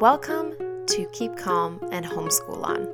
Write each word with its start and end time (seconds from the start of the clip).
Welcome 0.00 0.52
to 0.88 1.06
Keep 1.12 1.38
Calm 1.38 1.80
and 1.90 2.04
Homeschool 2.04 2.62
On. 2.62 2.92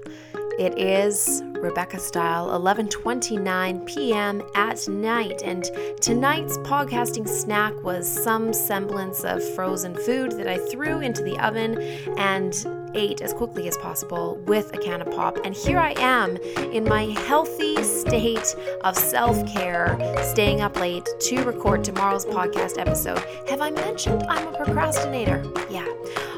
It 0.61 0.79
is 0.79 1.43
Rebecca 1.55 1.99
style 1.99 2.51
11:29 2.51 3.87
p.m. 3.87 4.41
at 4.55 4.87
night 4.87 5.43
and 5.43 5.65
tonight's 6.01 6.59
podcasting 6.59 7.29
snack 7.29 7.75
was 7.83 8.07
some 8.07 8.53
semblance 8.53 9.25
of 9.25 9.43
frozen 9.57 9.97
food 9.97 10.31
that 10.39 10.47
I 10.47 10.59
threw 10.59 11.01
into 11.01 11.25
the 11.25 11.37
oven 11.45 11.77
and 12.19 12.55
ate 12.95 13.21
as 13.21 13.33
quickly 13.33 13.67
as 13.67 13.77
possible 13.79 14.37
with 14.47 14.73
a 14.73 14.79
can 14.79 15.03
of 15.03 15.11
pop. 15.11 15.39
And 15.45 15.57
here 15.57 15.81
I 15.81 15.95
am 15.99 16.37
in 16.73 16.85
my 16.85 17.07
healthy 17.27 17.83
state 17.83 18.55
of 18.85 18.97
self 18.97 19.45
care, 19.53 19.99
staying 20.23 20.61
up 20.61 20.79
late 20.79 21.09
to 21.23 21.43
record 21.43 21.83
tomorrow's 21.83 22.27
podcast 22.27 22.79
episode. 22.79 23.25
Have 23.49 23.61
I 23.61 23.71
mentioned 23.71 24.23
I'm 24.29 24.55
a 24.55 24.57
procrastinator? 24.57 25.43
Yeah. 25.69 25.89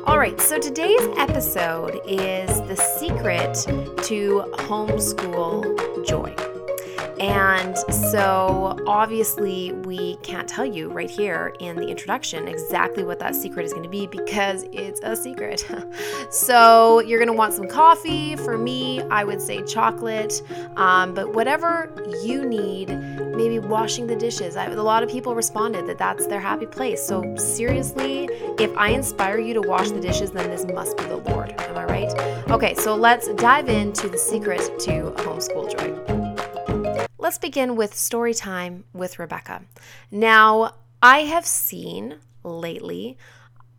All 0.07 0.19
right, 0.19 0.39
so 0.39 0.59
today's 0.59 1.01
episode 1.17 1.99
is 2.07 2.61
the 2.69 2.77
secret 2.77 3.55
to 4.05 4.45
homeschool 4.53 6.07
joy. 6.07 6.54
And 7.21 7.77
so, 7.93 8.77
obviously, 8.87 9.73
we 9.73 10.17
can't 10.17 10.49
tell 10.49 10.65
you 10.65 10.91
right 10.91 11.11
here 11.11 11.55
in 11.61 11.77
the 11.77 11.87
introduction 11.87 12.49
exactly 12.49 13.05
what 13.05 13.19
that 13.21 13.35
secret 13.35 13.65
is 13.65 13.73
going 13.73 13.85
to 13.85 13.89
be 13.89 14.07
because 14.07 14.65
it's 14.73 15.01
a 15.03 15.15
secret. 15.15 15.65
so, 16.31 17.01
you're 17.01 17.19
going 17.19 17.29
to 17.29 17.35
want 17.35 17.55
some 17.55 17.69
coffee. 17.69 18.37
For 18.37 18.59
me, 18.59 19.03
I 19.03 19.25
would 19.25 19.41
say 19.41 19.63
chocolate, 19.63 20.43
um, 20.77 21.15
but 21.15 21.35
whatever 21.35 21.93
you 22.23 22.45
need, 22.45 22.89
maybe 23.37 23.59
washing 23.59 24.07
the 24.07 24.17
dishes. 24.17 24.57
I, 24.57 24.67
a 24.67 24.83
lot 24.83 25.03
of 25.03 25.09
people 25.09 25.35
responded 25.35 25.87
that 25.87 25.99
that's 25.99 26.27
their 26.27 26.41
happy 26.41 26.67
place. 26.67 27.03
So, 27.03 27.37
seriously, 27.37 28.29
if 28.59 28.77
I 28.77 28.89
inspire 28.89 29.39
you 29.39 29.55
to 29.55 29.63
wash 29.63 29.91
the 29.91 30.01
dishes, 30.01 30.33
then 30.33 30.51
this 30.51 30.65
must 30.65 30.97
be 30.97 31.05
the 31.05 31.17
Lord. 31.17 31.55
Am 31.59 31.77
I 31.77 31.85
right? 31.85 32.51
Okay, 32.51 32.75
so 32.75 32.95
let's 32.95 33.29
dive 33.35 33.69
into 33.69 34.09
the 34.09 34.19
secret 34.19 34.61
to 34.81 35.13
homeschool 35.17 35.71
joy. 35.79 36.24
Let's 37.25 37.39
begin 37.39 37.75
with 37.75 37.95
story 37.95 38.35
time 38.35 38.85
with 38.93 39.19
Rebecca. 39.19 39.63
Now, 40.11 40.75
I 41.03 41.21
have 41.21 41.47
seen 41.47 42.19
lately 42.43 43.17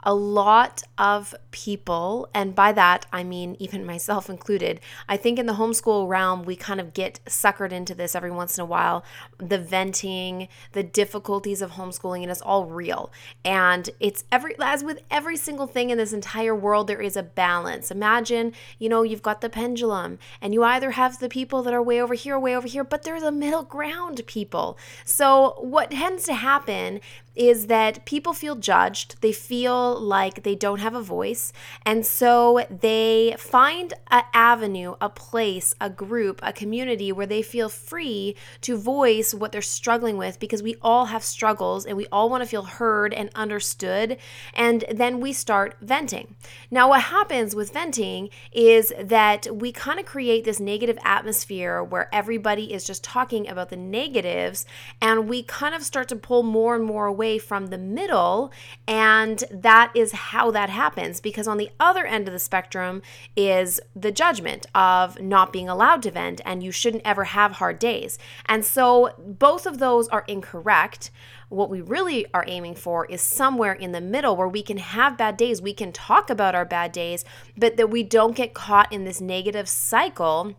a 0.05 0.13
lot 0.13 0.83
of 0.97 1.33
people, 1.51 2.29
and 2.33 2.53
by 2.53 2.71
that 2.71 3.05
I 3.11 3.23
mean 3.23 3.55
even 3.59 3.85
myself 3.95 4.29
included. 4.29 4.79
I 5.09 5.17
think 5.17 5.39
in 5.39 5.45
the 5.45 5.53
homeschool 5.53 6.07
realm, 6.07 6.43
we 6.43 6.55
kind 6.55 6.79
of 6.79 6.93
get 6.93 7.19
suckered 7.25 7.71
into 7.71 7.95
this 7.95 8.15
every 8.15 8.31
once 8.31 8.57
in 8.57 8.61
a 8.61 8.65
while 8.65 9.03
the 9.37 9.57
venting, 9.57 10.47
the 10.71 10.83
difficulties 10.83 11.61
of 11.61 11.71
homeschooling, 11.71 12.21
and 12.21 12.31
it's 12.31 12.41
all 12.41 12.65
real. 12.65 13.11
And 13.43 13.89
it's 13.99 14.23
every, 14.31 14.55
as 14.61 14.83
with 14.83 15.01
every 15.11 15.37
single 15.37 15.67
thing 15.67 15.89
in 15.89 15.97
this 15.97 16.13
entire 16.13 16.55
world, 16.55 16.87
there 16.87 17.01
is 17.01 17.17
a 17.17 17.23
balance. 17.23 17.91
Imagine, 17.91 18.53
you 18.79 18.89
know, 18.89 19.03
you've 19.03 19.21
got 19.21 19.41
the 19.41 19.49
pendulum, 19.49 20.19
and 20.41 20.53
you 20.53 20.63
either 20.63 20.91
have 20.91 21.19
the 21.19 21.29
people 21.29 21.63
that 21.63 21.73
are 21.73 21.81
way 21.81 22.01
over 22.01 22.13
here, 22.13 22.39
way 22.39 22.55
over 22.55 22.67
here, 22.67 22.83
but 22.83 23.03
there's 23.03 23.23
a 23.23 23.31
middle 23.31 23.63
ground 23.63 24.21
people. 24.25 24.77
So, 25.03 25.55
what 25.59 25.91
tends 25.91 26.23
to 26.25 26.33
happen 26.33 27.01
is 27.35 27.67
that 27.67 28.05
people 28.05 28.33
feel 28.33 28.55
judged. 28.55 29.21
They 29.21 29.31
feel 29.31 29.99
like 29.99 30.43
they 30.43 30.55
don't 30.55 30.79
have 30.79 30.95
a 30.95 31.01
voice. 31.01 31.51
And 31.85 32.05
so 32.05 32.65
they 32.69 33.35
find 33.37 33.93
an 34.09 34.23
avenue, 34.33 34.95
a 35.01 35.09
place, 35.09 35.73
a 35.81 35.89
group, 35.89 36.39
a 36.43 36.53
community 36.53 37.11
where 37.11 37.25
they 37.25 37.41
feel 37.41 37.69
free 37.69 38.35
to 38.61 38.77
voice 38.77 39.33
what 39.33 39.51
they're 39.51 39.61
struggling 39.61 40.17
with 40.17 40.39
because 40.39 40.63
we 40.63 40.75
all 40.81 41.05
have 41.05 41.23
struggles 41.23 41.85
and 41.85 41.97
we 41.97 42.07
all 42.11 42.29
want 42.29 42.43
to 42.43 42.49
feel 42.49 42.63
heard 42.63 43.13
and 43.13 43.29
understood. 43.35 44.17
And 44.53 44.85
then 44.91 45.19
we 45.19 45.33
start 45.33 45.75
venting. 45.81 46.35
Now, 46.71 46.89
what 46.89 47.01
happens 47.01 47.55
with 47.55 47.73
venting 47.73 48.29
is 48.51 48.93
that 49.01 49.47
we 49.53 49.71
kind 49.71 49.99
of 49.99 50.05
create 50.05 50.45
this 50.45 50.59
negative 50.59 50.97
atmosphere 51.03 51.83
where 51.83 52.13
everybody 52.13 52.73
is 52.73 52.85
just 52.85 53.03
talking 53.03 53.47
about 53.47 53.69
the 53.69 53.77
negatives 53.77 54.65
and 55.01 55.27
we 55.27 55.43
kind 55.43 55.75
of 55.75 55.83
start 55.83 56.07
to 56.09 56.15
pull 56.15 56.43
more 56.43 56.75
and 56.75 56.83
more 56.83 57.05
away 57.07 57.24
away 57.25 57.39
from 57.39 57.67
the 57.67 57.77
middle. 57.77 58.51
And 58.87 59.43
that 59.51 59.91
is 59.95 60.11
how 60.11 60.51
that 60.51 60.69
happens 60.69 61.19
because 61.19 61.47
on 61.47 61.57
the 61.57 61.71
other 61.79 62.05
end 62.05 62.27
of 62.27 62.33
the 62.33 62.39
spectrum 62.39 63.01
is 63.35 63.79
the 63.95 64.11
judgment 64.11 64.67
of 64.75 65.19
not 65.19 65.51
being 65.51 65.67
allowed 65.67 66.03
to 66.03 66.11
vent 66.11 66.41
and 66.45 66.61
you 66.61 66.71
shouldn't 66.71 67.03
ever 67.03 67.23
have 67.25 67.53
hard 67.53 67.79
days. 67.79 68.19
And 68.45 68.63
so 68.63 69.13
both 69.17 69.65
of 69.65 69.79
those 69.79 70.07
are 70.09 70.23
incorrect. 70.27 71.09
What 71.49 71.69
we 71.69 71.81
really 71.81 72.27
are 72.33 72.45
aiming 72.47 72.75
for 72.75 73.05
is 73.05 73.21
somewhere 73.21 73.73
in 73.73 73.91
the 73.91 74.01
middle 74.01 74.35
where 74.35 74.47
we 74.47 74.61
can 74.61 74.77
have 74.77 75.17
bad 75.17 75.37
days, 75.37 75.61
we 75.61 75.73
can 75.73 75.91
talk 75.91 76.29
about 76.29 76.55
our 76.55 76.65
bad 76.65 76.91
days, 76.91 77.25
but 77.57 77.77
that 77.77 77.89
we 77.89 78.03
don't 78.03 78.35
get 78.35 78.53
caught 78.53 78.91
in 78.91 79.05
this 79.05 79.21
negative 79.21 79.67
cycle 79.67 80.55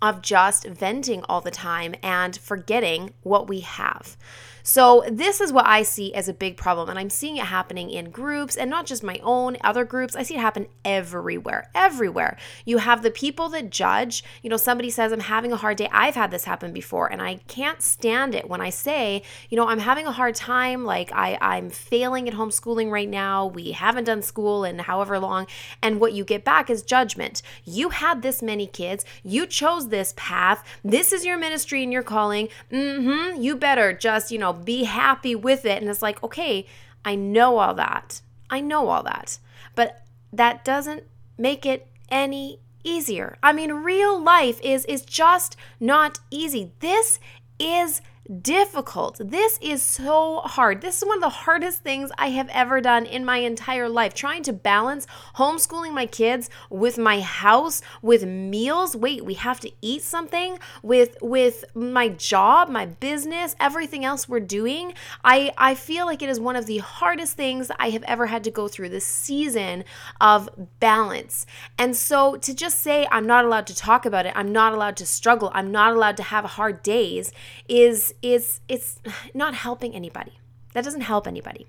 of 0.00 0.22
just 0.22 0.64
venting 0.64 1.24
all 1.28 1.40
the 1.40 1.50
time 1.50 1.94
and 2.02 2.36
forgetting 2.36 3.12
what 3.22 3.48
we 3.48 3.60
have. 3.60 4.16
So, 4.68 5.02
this 5.10 5.40
is 5.40 5.50
what 5.50 5.66
I 5.66 5.82
see 5.82 6.12
as 6.12 6.28
a 6.28 6.34
big 6.34 6.58
problem. 6.58 6.90
And 6.90 6.98
I'm 6.98 7.08
seeing 7.08 7.38
it 7.38 7.46
happening 7.46 7.88
in 7.88 8.10
groups 8.10 8.54
and 8.54 8.68
not 8.68 8.84
just 8.84 9.02
my 9.02 9.18
own, 9.22 9.56
other 9.64 9.86
groups. 9.86 10.14
I 10.14 10.22
see 10.22 10.34
it 10.34 10.40
happen 10.40 10.66
everywhere, 10.84 11.70
everywhere. 11.74 12.36
You 12.66 12.76
have 12.76 13.02
the 13.02 13.10
people 13.10 13.48
that 13.48 13.70
judge. 13.70 14.22
You 14.42 14.50
know, 14.50 14.58
somebody 14.58 14.90
says, 14.90 15.10
I'm 15.10 15.20
having 15.20 15.52
a 15.52 15.56
hard 15.56 15.78
day. 15.78 15.88
I've 15.90 16.16
had 16.16 16.30
this 16.30 16.44
happen 16.44 16.74
before, 16.74 17.10
and 17.10 17.22
I 17.22 17.36
can't 17.48 17.80
stand 17.80 18.34
it 18.34 18.46
when 18.46 18.60
I 18.60 18.68
say, 18.68 19.22
you 19.48 19.56
know, 19.56 19.66
I'm 19.66 19.78
having 19.78 20.06
a 20.06 20.12
hard 20.12 20.34
time. 20.34 20.84
Like, 20.84 21.10
I, 21.14 21.38
I'm 21.40 21.70
failing 21.70 22.28
at 22.28 22.34
homeschooling 22.34 22.90
right 22.90 23.08
now. 23.08 23.46
We 23.46 23.72
haven't 23.72 24.04
done 24.04 24.20
school 24.20 24.64
in 24.64 24.80
however 24.80 25.18
long. 25.18 25.46
And 25.82 25.98
what 25.98 26.12
you 26.12 26.26
get 26.26 26.44
back 26.44 26.68
is 26.68 26.82
judgment. 26.82 27.40
You 27.64 27.88
had 27.88 28.20
this 28.20 28.42
many 28.42 28.66
kids. 28.66 29.06
You 29.22 29.46
chose 29.46 29.88
this 29.88 30.12
path. 30.18 30.62
This 30.84 31.10
is 31.10 31.24
your 31.24 31.38
ministry 31.38 31.82
and 31.82 31.90
your 31.90 32.02
calling. 32.02 32.50
Mm 32.70 33.32
hmm. 33.34 33.40
You 33.40 33.56
better 33.56 33.94
just, 33.94 34.30
you 34.30 34.36
know, 34.36 34.57
be 34.64 34.84
happy 34.84 35.34
with 35.34 35.64
it. 35.64 35.80
And 35.80 35.90
it's 35.90 36.02
like, 36.02 36.22
okay, 36.22 36.66
I 37.04 37.14
know 37.14 37.58
all 37.58 37.74
that. 37.74 38.20
I 38.50 38.60
know 38.60 38.88
all 38.88 39.02
that. 39.02 39.38
But 39.74 40.02
that 40.32 40.64
doesn't 40.64 41.04
make 41.36 41.64
it 41.64 41.86
any 42.10 42.60
easier. 42.84 43.38
I 43.42 43.52
mean, 43.52 43.72
real 43.72 44.22
life 44.22 44.60
is 44.62 44.84
is 44.86 45.02
just 45.02 45.56
not 45.80 46.20
easy. 46.30 46.72
This 46.80 47.18
is 47.58 48.00
difficult. 48.28 49.20
This 49.20 49.58
is 49.62 49.82
so 49.82 50.40
hard. 50.40 50.80
This 50.80 50.98
is 50.98 51.06
one 51.06 51.16
of 51.16 51.22
the 51.22 51.28
hardest 51.28 51.82
things 51.82 52.10
I 52.18 52.28
have 52.30 52.48
ever 52.50 52.80
done 52.80 53.06
in 53.06 53.24
my 53.24 53.38
entire 53.38 53.88
life. 53.88 54.14
Trying 54.14 54.42
to 54.44 54.52
balance 54.52 55.06
homeschooling 55.36 55.92
my 55.92 56.06
kids 56.06 56.50
with 56.70 56.98
my 56.98 57.20
house, 57.20 57.80
with 58.02 58.24
meals. 58.24 58.94
Wait, 58.94 59.24
we 59.24 59.34
have 59.34 59.60
to 59.60 59.70
eat 59.80 60.02
something 60.02 60.58
with 60.82 61.16
with 61.22 61.64
my 61.74 62.08
job, 62.08 62.68
my 62.68 62.86
business, 62.86 63.56
everything 63.58 64.04
else 64.04 64.28
we're 64.28 64.40
doing. 64.40 64.94
I 65.24 65.52
I 65.56 65.74
feel 65.74 66.06
like 66.06 66.22
it 66.22 66.28
is 66.28 66.38
one 66.38 66.56
of 66.56 66.66
the 66.66 66.78
hardest 66.78 67.36
things 67.36 67.70
I 67.78 67.90
have 67.90 68.02
ever 68.04 68.26
had 68.26 68.44
to 68.44 68.50
go 68.50 68.68
through 68.68 68.90
this 68.90 69.06
season 69.06 69.84
of 70.20 70.48
balance. 70.80 71.46
And 71.78 71.96
so 71.96 72.36
to 72.36 72.54
just 72.54 72.80
say 72.80 73.06
I'm 73.10 73.26
not 73.26 73.44
allowed 73.44 73.66
to 73.68 73.74
talk 73.74 74.04
about 74.04 74.26
it, 74.26 74.32
I'm 74.36 74.52
not 74.52 74.74
allowed 74.74 74.96
to 74.98 75.06
struggle, 75.06 75.50
I'm 75.54 75.72
not 75.72 75.92
allowed 75.94 76.16
to 76.18 76.22
have 76.22 76.44
hard 76.44 76.82
days 76.82 77.32
is 77.68 78.14
is 78.22 78.60
it's 78.68 79.00
not 79.34 79.54
helping 79.54 79.94
anybody. 79.94 80.38
That 80.74 80.84
doesn't 80.84 81.02
help 81.02 81.26
anybody. 81.26 81.66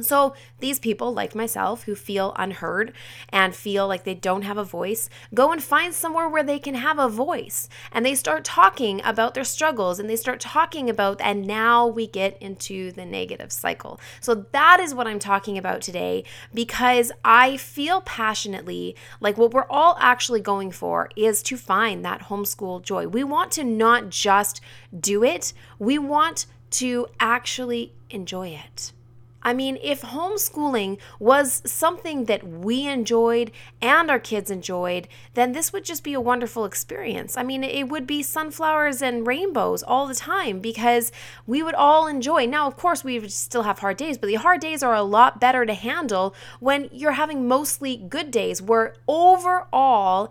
So, 0.00 0.34
these 0.60 0.78
people, 0.78 1.12
like 1.12 1.34
myself, 1.34 1.84
who 1.84 1.94
feel 1.94 2.34
unheard 2.36 2.92
and 3.30 3.54
feel 3.54 3.86
like 3.88 4.04
they 4.04 4.14
don't 4.14 4.42
have 4.42 4.58
a 4.58 4.64
voice, 4.64 5.08
go 5.34 5.52
and 5.52 5.62
find 5.62 5.94
somewhere 5.94 6.28
where 6.28 6.42
they 6.42 6.58
can 6.58 6.74
have 6.74 6.98
a 6.98 7.08
voice. 7.08 7.68
And 7.92 8.04
they 8.04 8.14
start 8.14 8.44
talking 8.44 9.00
about 9.04 9.34
their 9.34 9.44
struggles 9.44 9.98
and 9.98 10.08
they 10.08 10.16
start 10.16 10.40
talking 10.40 10.90
about, 10.90 11.20
and 11.20 11.46
now 11.46 11.86
we 11.86 12.06
get 12.06 12.40
into 12.42 12.92
the 12.92 13.04
negative 13.06 13.52
cycle. 13.52 14.00
So, 14.20 14.46
that 14.52 14.80
is 14.80 14.94
what 14.94 15.06
I'm 15.06 15.18
talking 15.18 15.58
about 15.58 15.80
today 15.80 16.24
because 16.52 17.12
I 17.24 17.56
feel 17.56 18.00
passionately 18.02 18.96
like 19.20 19.36
what 19.36 19.52
we're 19.52 19.66
all 19.68 19.96
actually 20.00 20.40
going 20.40 20.70
for 20.70 21.10
is 21.16 21.42
to 21.44 21.56
find 21.56 22.04
that 22.04 22.22
homeschool 22.22 22.82
joy. 22.82 23.08
We 23.08 23.24
want 23.24 23.52
to 23.52 23.64
not 23.64 24.10
just 24.10 24.60
do 24.98 25.24
it, 25.24 25.52
we 25.78 25.98
want 25.98 26.46
to 26.70 27.06
actually 27.20 27.92
enjoy 28.10 28.48
it. 28.48 28.92
I 29.42 29.52
mean, 29.52 29.78
if 29.82 30.02
homeschooling 30.02 30.98
was 31.20 31.62
something 31.64 32.24
that 32.24 32.46
we 32.46 32.88
enjoyed 32.88 33.52
and 33.80 34.10
our 34.10 34.18
kids 34.18 34.50
enjoyed, 34.50 35.06
then 35.34 35.52
this 35.52 35.72
would 35.72 35.84
just 35.84 36.02
be 36.02 36.14
a 36.14 36.20
wonderful 36.20 36.64
experience. 36.64 37.36
I 37.36 37.44
mean, 37.44 37.62
it 37.62 37.88
would 37.88 38.06
be 38.06 38.22
sunflowers 38.22 39.02
and 39.02 39.26
rainbows 39.26 39.82
all 39.82 40.06
the 40.06 40.14
time 40.14 40.60
because 40.60 41.12
we 41.46 41.62
would 41.62 41.74
all 41.74 42.08
enjoy. 42.08 42.46
Now, 42.46 42.66
of 42.66 42.76
course, 42.76 43.04
we 43.04 43.20
would 43.20 43.32
still 43.32 43.62
have 43.62 43.78
hard 43.78 43.96
days, 43.98 44.18
but 44.18 44.26
the 44.26 44.34
hard 44.34 44.60
days 44.60 44.82
are 44.82 44.94
a 44.94 45.02
lot 45.02 45.40
better 45.40 45.64
to 45.64 45.74
handle 45.74 46.34
when 46.58 46.88
you're 46.90 47.12
having 47.12 47.46
mostly 47.46 47.96
good 47.96 48.30
days 48.30 48.60
where 48.60 48.94
overall 49.06 50.30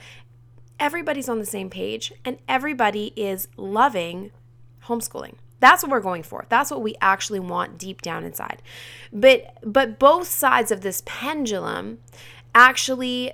everybody's 0.80 1.30
on 1.30 1.40
the 1.40 1.46
same 1.46 1.70
page 1.70 2.12
and 2.26 2.38
everybody 2.50 3.14
is 3.16 3.48
loving 3.56 4.32
homeschooling. 4.86 5.36
That's 5.60 5.84
what 5.84 5.92
we're 5.92 6.02
going 6.02 6.24
for. 6.24 6.46
That's 6.50 6.72
what 6.72 6.82
we 6.82 6.96
actually 7.02 7.40
want 7.40 7.78
deep 7.78 8.02
down 8.02 8.24
inside. 8.24 8.62
But 9.12 9.58
but 9.64 10.00
both 10.00 10.28
sides 10.28 10.72
of 10.72 10.82
this 10.82 11.02
pendulum 11.06 12.00
actually 12.54 13.34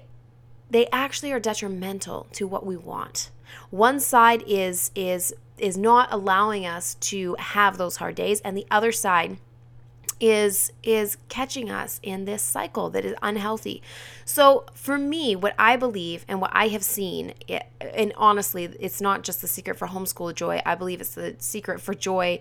they 0.69 0.87
actually 0.87 1.31
are 1.31 1.39
detrimental 1.39 2.27
to 2.33 2.47
what 2.47 2.65
we 2.65 2.77
want. 2.77 3.29
One 3.69 3.99
side 3.99 4.43
is 4.47 4.91
is 4.95 5.33
is 5.57 5.77
not 5.77 6.07
allowing 6.11 6.65
us 6.65 6.95
to 6.95 7.35
have 7.37 7.77
those 7.77 7.97
hard 7.97 8.15
days 8.15 8.41
and 8.41 8.57
the 8.57 8.65
other 8.71 8.91
side 8.91 9.37
is 10.21 10.71
is 10.83 11.17
catching 11.27 11.69
us 11.69 11.99
in 12.03 12.25
this 12.25 12.43
cycle 12.43 12.91
that 12.91 13.03
is 13.03 13.15
unhealthy. 13.21 13.81
So 14.23 14.65
for 14.73 14.97
me, 14.97 15.35
what 15.35 15.55
I 15.57 15.75
believe 15.75 16.23
and 16.27 16.39
what 16.39 16.51
I 16.53 16.67
have 16.69 16.83
seen, 16.83 17.33
it, 17.47 17.65
and 17.81 18.13
honestly, 18.15 18.65
it's 18.79 19.01
not 19.01 19.23
just 19.23 19.41
the 19.41 19.47
secret 19.47 19.77
for 19.77 19.87
homeschool 19.87 20.33
joy. 20.35 20.61
I 20.65 20.75
believe 20.75 21.01
it's 21.01 21.15
the 21.15 21.35
secret 21.39 21.81
for 21.81 21.95
joy 21.95 22.39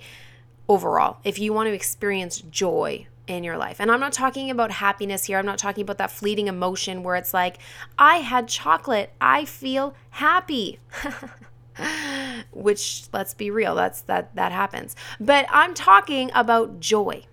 overall. 0.68 1.18
If 1.24 1.38
you 1.38 1.52
want 1.54 1.68
to 1.68 1.72
experience 1.72 2.42
joy 2.42 3.08
in 3.26 3.44
your 3.44 3.56
life. 3.56 3.80
And 3.80 3.90
I'm 3.90 4.00
not 4.00 4.12
talking 4.12 4.50
about 4.50 4.72
happiness 4.72 5.24
here. 5.24 5.38
I'm 5.38 5.46
not 5.46 5.58
talking 5.58 5.82
about 5.82 5.98
that 5.98 6.10
fleeting 6.10 6.48
emotion 6.48 7.04
where 7.04 7.14
it's 7.14 7.32
like, 7.32 7.58
I 7.96 8.16
had 8.16 8.48
chocolate, 8.48 9.12
I 9.20 9.44
feel 9.44 9.94
happy. 10.10 10.80
Which 12.50 13.04
let's 13.12 13.32
be 13.32 13.50
real, 13.50 13.74
that's 13.74 14.02
that 14.02 14.34
that 14.34 14.52
happens. 14.52 14.96
But 15.20 15.46
I'm 15.48 15.72
talking 15.74 16.30
about 16.34 16.80
joy 16.80 17.24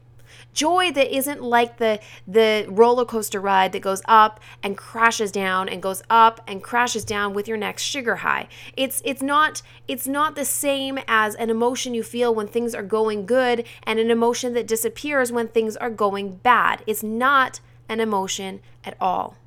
joy 0.57 0.91
that 0.91 1.15
isn't 1.15 1.41
like 1.43 1.77
the 1.77 1.99
the 2.27 2.65
roller 2.67 3.05
coaster 3.05 3.39
ride 3.39 3.71
that 3.73 3.81
goes 3.83 4.01
up 4.05 4.39
and 4.63 4.75
crashes 4.75 5.31
down 5.31 5.69
and 5.69 5.83
goes 5.83 6.01
up 6.09 6.41
and 6.47 6.63
crashes 6.63 7.05
down 7.05 7.35
with 7.35 7.47
your 7.47 7.57
next 7.57 7.83
sugar 7.83 8.17
high. 8.17 8.47
It's 8.75 8.99
it's 9.05 9.21
not 9.21 9.61
it's 9.87 10.07
not 10.07 10.35
the 10.35 10.43
same 10.43 10.97
as 11.07 11.35
an 11.35 11.51
emotion 11.51 11.93
you 11.93 12.01
feel 12.01 12.33
when 12.33 12.47
things 12.47 12.73
are 12.73 12.81
going 12.81 13.27
good 13.27 13.65
and 13.83 13.99
an 13.99 14.09
emotion 14.09 14.53
that 14.53 14.65
disappears 14.65 15.31
when 15.31 15.47
things 15.47 15.77
are 15.77 15.91
going 15.91 16.37
bad. 16.37 16.83
It's 16.87 17.03
not 17.03 17.59
an 17.87 17.99
emotion 17.99 18.59
at 18.83 18.97
all. 18.99 19.37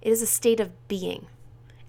It 0.00 0.10
is 0.10 0.22
a 0.22 0.26
state 0.26 0.60
of 0.60 0.70
being. 0.88 1.26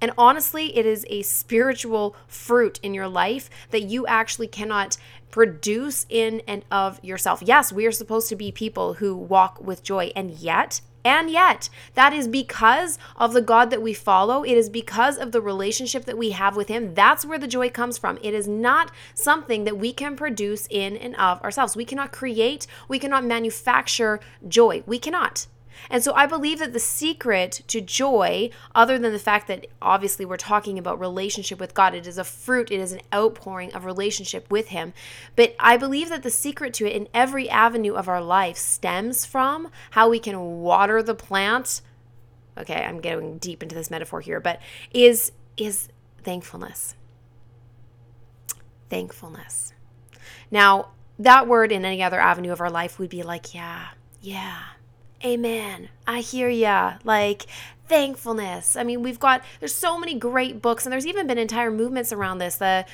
And 0.02 0.12
honestly, 0.18 0.78
it 0.78 0.86
is 0.86 1.06
a 1.10 1.24
spiritual 1.24 2.16
fruit 2.28 2.80
in 2.82 2.94
your 2.94 3.08
life 3.08 3.50
that 3.72 3.84
you 3.84 4.08
actually 4.08 4.48
cannot 4.48 4.98
produce 5.32 6.06
in 6.10 6.42
and 6.48 6.64
of 6.72 7.04
yourself. 7.04 7.42
Yes, 7.44 7.72
we 7.72 7.86
are 7.86 7.92
supposed 7.92 8.30
to 8.30 8.36
be 8.36 8.52
people 8.52 8.96
who 8.96 9.16
walk 9.16 9.62
with 9.62 9.84
joy, 9.84 10.12
and 10.16 10.32
yet, 10.32 10.82
and 11.06 11.30
yet, 11.30 11.70
that 11.94 12.14
is 12.14 12.28
because 12.28 12.98
of 13.16 13.34
the 13.34 13.42
God 13.42 13.70
that 13.70 13.82
we 13.82 13.94
follow. 13.94 14.44
It 14.44 14.58
is 14.58 14.70
because 14.70 15.18
of 15.18 15.32
the 15.32 15.42
relationship 15.42 16.06
that 16.06 16.18
we 16.18 16.32
have 16.32 16.56
with 16.56 16.68
Him. 16.68 16.94
That's 16.94 17.26
where 17.26 17.40
the 17.40 17.48
joy 17.48 17.70
comes 17.70 17.98
from. 17.98 18.20
It 18.22 18.34
is 18.34 18.48
not 18.48 18.92
something 19.14 19.64
that 19.64 19.78
we 19.78 19.94
can 19.94 20.16
produce 20.16 20.68
in 20.70 20.98
and 20.98 21.16
of 21.16 21.42
ourselves. 21.42 21.76
We 21.76 21.86
cannot 21.86 22.12
create, 22.12 22.68
we 22.88 23.00
cannot 23.00 23.24
manufacture 23.24 24.20
joy. 24.48 24.84
We 24.86 25.00
cannot. 25.00 25.48
And 25.90 26.04
so 26.04 26.14
I 26.14 26.26
believe 26.26 26.60
that 26.60 26.74
the 26.74 26.80
secret 26.80 27.62
to 27.68 27.82
joy, 27.82 28.50
other 28.74 28.98
than 28.98 29.12
the 29.12 29.20
fact 29.20 29.48
that 29.48 29.68
obviously 29.82 30.26
we're 30.26 30.38
talking 30.38 30.78
about 30.78 31.00
relationship 31.00 31.60
with 31.60 31.74
God, 31.74 31.94
it 31.94 32.08
is 32.08 32.18
a 32.18 32.24
fruit, 32.24 32.72
it 32.72 32.80
is 32.80 32.92
an 32.92 33.02
outpouring 33.14 33.74
of 33.74 33.86
relationship 33.86 34.50
with 34.52 34.70
Him. 34.70 34.94
But 35.36 35.56
I 35.60 35.78
believe 35.78 36.10
that 36.10 36.24
the 36.24 36.30
secret 36.30 36.74
to 36.76 36.88
it 36.88 36.96
in 36.96 37.08
every 37.14 37.50
avenue 37.50 37.94
of 37.94 38.08
our 38.08 38.22
life 38.22 38.58
stems 38.58 39.26
from 39.26 39.70
how 39.92 40.10
we 40.10 40.20
can 40.20 40.60
water 40.62 41.04
the 41.04 41.16
plant. 41.16 41.82
Okay, 42.58 42.84
I'm 42.84 43.00
getting 43.00 43.38
deep 43.38 43.64
into 43.64 43.76
this 43.76 43.90
metaphor 43.90 44.22
here, 44.22 44.40
but 44.40 44.60
is 44.92 45.32
is 45.58 45.90
thankfulness. 46.24 46.96
Thankfulness. 48.90 49.74
Now, 50.52 50.90
that 51.20 51.48
word 51.48 51.72
in 51.72 51.86
any 51.86 52.02
other 52.02 52.20
avenue 52.20 52.52
of 52.52 52.62
our 52.62 52.72
life 52.72 52.98
would 52.98 53.10
be 53.10 53.24
like, 53.24 53.54
yeah, 53.54 53.90
yeah, 54.22 54.60
Amen. 55.24 55.90
I 56.08 56.22
hear 56.22 56.50
ya. 56.50 56.96
Like, 57.04 57.46
thankfulness. 57.88 58.76
I 58.76 58.84
mean, 58.84 59.04
we've 59.04 59.20
got, 59.20 59.44
there's 59.60 59.76
so 59.76 60.00
many 60.00 60.14
great 60.16 60.62
books, 60.62 60.86
and 60.86 60.94
there's 60.94 61.08
even 61.08 61.28
been 61.28 61.38
entire 61.38 61.72
movements 61.72 62.14
around 62.14 62.38
this. 62.38 62.56
The, 62.56 62.86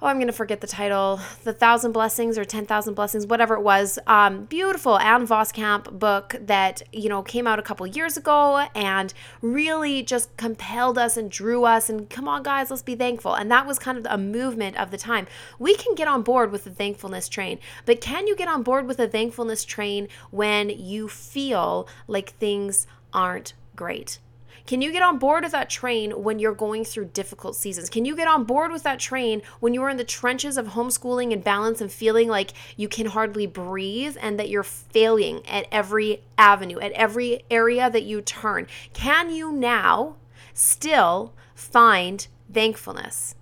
oh, 0.00 0.06
I'm 0.06 0.16
going 0.16 0.28
to 0.28 0.32
forget 0.32 0.60
the 0.60 0.68
title, 0.68 1.20
The 1.42 1.52
Thousand 1.52 1.90
Blessings 1.90 2.38
or 2.38 2.44
10,000 2.44 2.94
Blessings, 2.94 3.26
whatever 3.26 3.54
it 3.54 3.62
was. 3.62 3.98
Um, 4.06 4.44
beautiful 4.44 4.96
Ann 4.98 5.26
Voskamp 5.26 5.98
book 5.98 6.36
that, 6.40 6.82
you 6.92 7.08
know, 7.08 7.22
came 7.22 7.48
out 7.48 7.58
a 7.58 7.62
couple 7.62 7.84
years 7.86 8.16
ago 8.16 8.66
and 8.76 9.12
really 9.42 10.02
just 10.04 10.36
compelled 10.36 10.98
us 10.98 11.16
and 11.16 11.30
drew 11.30 11.64
us. 11.64 11.90
And 11.90 12.08
come 12.08 12.28
on, 12.28 12.44
guys, 12.44 12.70
let's 12.70 12.82
be 12.82 12.94
thankful. 12.94 13.34
And 13.34 13.50
that 13.50 13.66
was 13.66 13.80
kind 13.80 13.98
of 13.98 14.06
a 14.08 14.18
movement 14.18 14.76
of 14.78 14.92
the 14.92 14.98
time. 14.98 15.26
We 15.58 15.74
can 15.74 15.96
get 15.96 16.06
on 16.06 16.22
board 16.22 16.52
with 16.52 16.62
the 16.64 16.70
thankfulness 16.70 17.28
train, 17.28 17.58
but 17.84 18.00
can 18.00 18.28
you 18.28 18.36
get 18.36 18.48
on 18.48 18.62
board 18.62 18.86
with 18.86 18.98
the 18.98 19.08
thankfulness 19.08 19.64
train 19.64 20.06
when 20.30 20.70
you 20.70 21.08
feel 21.08 21.88
like 22.06 22.34
things 22.34 22.86
aren't 23.12 23.54
great? 23.74 24.20
Can 24.68 24.82
you 24.82 24.92
get 24.92 25.02
on 25.02 25.16
board 25.16 25.44
with 25.44 25.52
that 25.52 25.70
train 25.70 26.10
when 26.10 26.38
you're 26.38 26.52
going 26.52 26.84
through 26.84 27.06
difficult 27.06 27.56
seasons? 27.56 27.88
Can 27.88 28.04
you 28.04 28.14
get 28.14 28.28
on 28.28 28.44
board 28.44 28.70
with 28.70 28.82
that 28.82 28.98
train 28.98 29.40
when 29.60 29.72
you're 29.72 29.88
in 29.88 29.96
the 29.96 30.04
trenches 30.04 30.58
of 30.58 30.66
homeschooling 30.66 31.32
and 31.32 31.42
balance 31.42 31.80
and 31.80 31.90
feeling 31.90 32.28
like 32.28 32.52
you 32.76 32.86
can 32.86 33.06
hardly 33.06 33.46
breathe 33.46 34.18
and 34.20 34.38
that 34.38 34.50
you're 34.50 34.62
failing 34.62 35.40
at 35.46 35.66
every 35.72 36.20
avenue, 36.36 36.78
at 36.80 36.92
every 36.92 37.44
area 37.50 37.88
that 37.88 38.02
you 38.02 38.20
turn? 38.20 38.66
Can 38.92 39.30
you 39.30 39.50
now 39.50 40.16
still 40.52 41.32
find 41.54 42.28
thankfulness? 42.52 43.36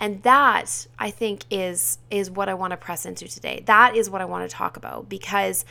And 0.00 0.22
that 0.22 0.86
i 0.98 1.10
think 1.10 1.44
is 1.50 1.98
is 2.10 2.30
what 2.30 2.48
i 2.48 2.54
want 2.54 2.70
to 2.70 2.76
press 2.76 3.04
into 3.06 3.26
today. 3.28 3.62
That 3.66 3.96
is 3.96 4.08
what 4.10 4.20
i 4.20 4.24
want 4.24 4.48
to 4.48 4.54
talk 4.54 4.76
about 4.76 5.08
because 5.08 5.64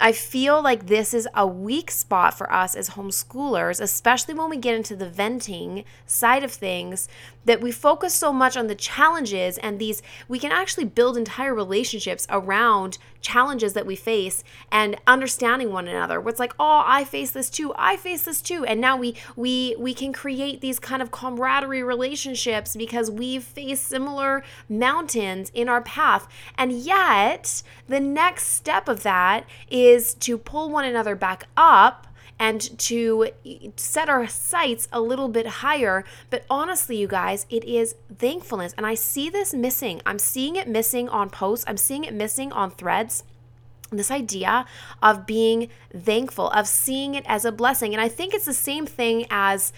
I 0.00 0.10
feel 0.10 0.60
like 0.60 0.86
this 0.86 1.14
is 1.14 1.28
a 1.34 1.46
weak 1.46 1.88
spot 1.90 2.36
for 2.36 2.52
us 2.52 2.74
as 2.74 2.90
homeschoolers, 2.90 3.80
especially 3.80 4.34
when 4.34 4.50
we 4.50 4.56
get 4.56 4.74
into 4.74 4.96
the 4.96 5.08
venting 5.08 5.84
side 6.04 6.42
of 6.42 6.50
things, 6.50 7.08
that 7.44 7.60
we 7.60 7.70
focus 7.70 8.12
so 8.12 8.32
much 8.32 8.56
on 8.56 8.66
the 8.66 8.74
challenges 8.74 9.56
and 9.58 9.78
these, 9.78 10.02
we 10.26 10.40
can 10.40 10.50
actually 10.50 10.84
build 10.84 11.16
entire 11.16 11.54
relationships 11.54 12.26
around 12.28 12.98
challenges 13.24 13.72
that 13.72 13.86
we 13.86 13.96
face 13.96 14.44
and 14.70 14.96
understanding 15.06 15.72
one 15.72 15.88
another. 15.88 16.20
Where 16.20 16.30
it's 16.30 16.38
like, 16.38 16.54
oh, 16.60 16.84
I 16.86 17.02
face 17.02 17.32
this 17.32 17.50
too, 17.50 17.72
I 17.76 17.96
face 17.96 18.22
this 18.22 18.40
too. 18.40 18.64
And 18.64 18.80
now 18.80 18.96
we 18.96 19.16
we 19.34 19.74
we 19.78 19.94
can 19.94 20.12
create 20.12 20.60
these 20.60 20.78
kind 20.78 21.02
of 21.02 21.10
camaraderie 21.10 21.82
relationships 21.82 22.76
because 22.76 23.10
we've 23.10 23.42
faced 23.42 23.86
similar 23.86 24.44
mountains 24.68 25.50
in 25.54 25.68
our 25.68 25.82
path. 25.82 26.28
And 26.56 26.70
yet 26.70 27.64
the 27.88 28.00
next 28.00 28.48
step 28.48 28.88
of 28.88 29.02
that 29.02 29.44
is 29.68 30.04
is 30.04 30.14
to 30.14 30.36
pull 30.36 30.70
one 30.70 30.84
another 30.84 31.14
back 31.14 31.44
up 31.56 32.06
and 32.38 32.78
to 32.78 33.28
set 33.76 34.08
our 34.08 34.26
sights 34.26 34.88
a 34.92 35.00
little 35.00 35.28
bit 35.28 35.46
higher. 35.46 36.04
But 36.30 36.44
honestly, 36.50 36.96
you 36.96 37.06
guys, 37.06 37.46
it 37.48 37.64
is 37.64 37.94
thankfulness. 38.18 38.74
And 38.76 38.86
I 38.86 38.94
see 38.94 39.30
this 39.30 39.54
missing. 39.54 40.02
I'm 40.04 40.18
seeing 40.18 40.56
it 40.56 40.68
missing 40.68 41.08
on 41.08 41.30
posts, 41.30 41.64
I'm 41.68 41.76
seeing 41.76 42.04
it 42.04 42.14
missing 42.14 42.52
on 42.52 42.70
threads 42.70 43.24
this 43.90 44.10
idea 44.10 44.66
of 45.02 45.26
being 45.26 45.68
thankful, 45.96 46.50
of 46.50 46.66
seeing 46.66 47.14
it 47.14 47.24
as 47.26 47.44
a 47.44 47.52
blessing. 47.52 47.94
And 47.94 48.00
I 48.00 48.08
think 48.08 48.34
it's 48.34 48.44
the 48.44 48.54
same 48.54 48.86
thing 48.86 49.26
as 49.30 49.72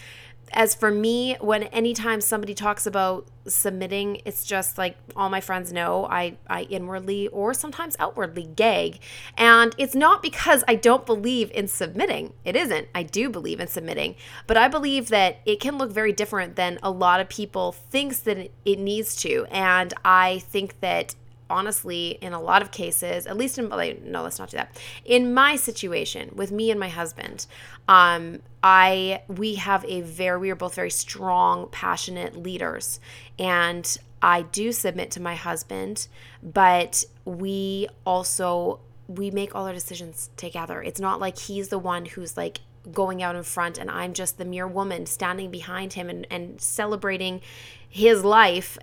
as 0.52 0.74
for 0.74 0.90
me, 0.90 1.36
when 1.40 1.64
anytime 1.64 2.20
somebody 2.20 2.54
talks 2.54 2.86
about 2.86 3.26
submitting, 3.46 4.20
it's 4.24 4.44
just 4.44 4.78
like 4.78 4.96
all 5.14 5.28
my 5.28 5.40
friends 5.40 5.72
know 5.72 6.06
I, 6.06 6.36
I 6.48 6.62
inwardly 6.62 7.28
or 7.28 7.54
sometimes 7.54 7.96
outwardly 7.98 8.44
gag. 8.44 9.00
And 9.36 9.74
it's 9.78 9.94
not 9.94 10.22
because 10.22 10.64
I 10.66 10.74
don't 10.74 11.06
believe 11.06 11.50
in 11.52 11.68
submitting. 11.68 12.32
It 12.44 12.56
isn't. 12.56 12.88
I 12.94 13.02
do 13.02 13.28
believe 13.28 13.60
in 13.60 13.68
submitting. 13.68 14.16
But 14.46 14.56
I 14.56 14.68
believe 14.68 15.08
that 15.08 15.40
it 15.44 15.60
can 15.60 15.78
look 15.78 15.90
very 15.90 16.12
different 16.12 16.56
than 16.56 16.78
a 16.82 16.90
lot 16.90 17.20
of 17.20 17.28
people 17.28 17.72
thinks 17.72 18.20
that 18.20 18.50
it 18.64 18.78
needs 18.78 19.16
to. 19.16 19.46
And 19.50 19.94
I 20.04 20.38
think 20.38 20.80
that 20.80 21.14
honestly, 21.48 22.18
in 22.20 22.32
a 22.32 22.40
lot 22.40 22.62
of 22.62 22.70
cases, 22.70 23.26
at 23.26 23.36
least 23.36 23.58
in 23.58 23.68
no, 23.68 24.22
let's 24.22 24.38
not 24.38 24.50
do 24.50 24.56
that. 24.56 24.76
In 25.04 25.32
my 25.32 25.56
situation 25.56 26.30
with 26.34 26.50
me 26.50 26.70
and 26.70 26.80
my 26.80 26.88
husband, 26.88 27.46
um, 27.88 28.40
I 28.62 29.22
we 29.28 29.54
have 29.56 29.84
a 29.86 30.00
very 30.00 30.38
we 30.38 30.50
are 30.50 30.56
both 30.56 30.74
very 30.74 30.90
strong, 30.90 31.68
passionate 31.70 32.36
leaders, 32.36 33.00
and 33.38 33.96
I 34.22 34.42
do 34.42 34.72
submit 34.72 35.10
to 35.12 35.22
my 35.22 35.34
husband, 35.34 36.08
but 36.42 37.04
we 37.24 37.88
also 38.04 38.80
we 39.08 39.30
make 39.30 39.54
all 39.54 39.66
our 39.66 39.72
decisions 39.72 40.30
together. 40.36 40.82
It's 40.82 41.00
not 41.00 41.20
like 41.20 41.38
he's 41.38 41.68
the 41.68 41.78
one 41.78 42.06
who's 42.06 42.36
like 42.36 42.60
going 42.92 43.22
out 43.22 43.36
in 43.36 43.42
front 43.42 43.78
and 43.78 43.90
I'm 43.90 44.12
just 44.12 44.38
the 44.38 44.44
mere 44.44 44.66
woman 44.66 45.06
standing 45.06 45.50
behind 45.50 45.94
him 45.94 46.08
and, 46.08 46.26
and 46.30 46.60
celebrating 46.60 47.40
his 47.88 48.24
life. 48.24 48.78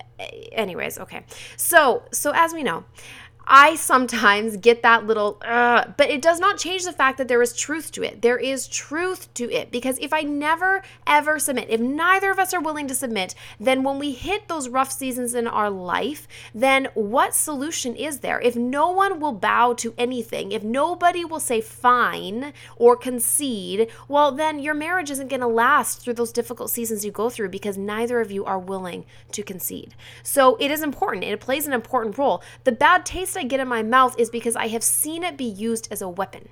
Anyways, 0.52 0.98
okay. 1.00 1.26
So, 1.56 2.04
so 2.12 2.32
as 2.34 2.54
we 2.54 2.64
know, 2.64 2.86
I 3.46 3.76
sometimes 3.76 4.58
get 4.58 4.84
that 4.84 5.06
little, 5.06 5.38
uh, 5.46 5.86
but 5.98 6.10
it 6.10 6.22
does 6.22 6.40
not 6.40 6.58
change 6.58 6.86
the 6.86 6.94
fact 6.94 7.18
that 7.18 7.28
there 7.28 7.42
is 7.42 7.54
truth 7.54 7.92
to 7.92 8.04
it. 8.04 8.22
There 8.22 8.38
is 8.38 8.68
truth 8.68 9.34
to 9.34 9.52
it 9.52 9.70
because 9.70 9.98
if 10.00 10.14
I 10.14 10.22
never 10.22 10.82
ever 11.06 11.40
submit, 11.40 11.70
if 11.70 11.82
neither 11.82 12.32
of 12.32 12.40
us 12.40 12.54
are 12.54 12.62
willing 12.62 12.88
to 12.88 12.96
submit, 12.96 13.36
then 13.60 13.84
when 13.84 14.00
we 14.00 14.14
hit 14.14 14.48
those 14.48 14.70
rough 14.70 14.92
seasons 14.92 15.34
in 15.34 15.48
our 15.48 15.70
life, 15.70 16.28
then 16.56 16.88
what 16.94 17.36
solution 17.36 17.96
is 17.96 18.20
there? 18.20 18.40
If 18.40 18.56
no 18.56 18.92
one 18.92 19.20
will 19.20 19.34
bow 19.34 19.74
to 19.74 19.94
anything, 19.98 20.52
if 20.52 20.64
nobody 20.64 21.26
will 21.26 21.42
say 21.42 21.60
fine 21.60 22.54
or 22.78 22.96
concede, 22.96 23.90
well, 24.08 24.32
then 24.32 24.60
your 24.60 24.74
marriage 24.74 25.12
isn't 25.12 25.28
going 25.28 25.42
to 25.42 25.48
last 25.48 26.02
through 26.02 26.14
those 26.14 26.32
difficult 26.32 26.70
seasons 26.70 27.04
you 27.04 27.12
go 27.12 27.30
through 27.30 27.50
because 27.50 27.78
neither 27.78 28.22
of 28.22 28.32
you 28.32 28.46
are 28.46 28.60
willing 28.60 29.06
to 29.32 29.44
concede. 29.44 29.96
So 30.24 30.56
it 30.62 30.72
is 30.72 30.82
important. 30.82 31.26
It 31.26 31.42
plays 31.42 31.68
an 31.68 31.74
important 31.74 32.18
role. 32.18 32.42
The 32.64 32.72
bad 32.72 33.06
taste 33.06 33.33
taste 33.34 33.44
I 33.44 33.48
get 33.48 33.60
in 33.60 33.68
my 33.68 33.84
mouth 33.84 34.16
is 34.20 34.30
because 34.30 34.56
I 34.56 34.68
have 34.68 34.84
seen 34.84 35.24
it 35.24 35.38
be 35.38 35.46
used 35.46 35.88
as 35.92 36.02
a 36.02 36.10
weapon. 36.10 36.50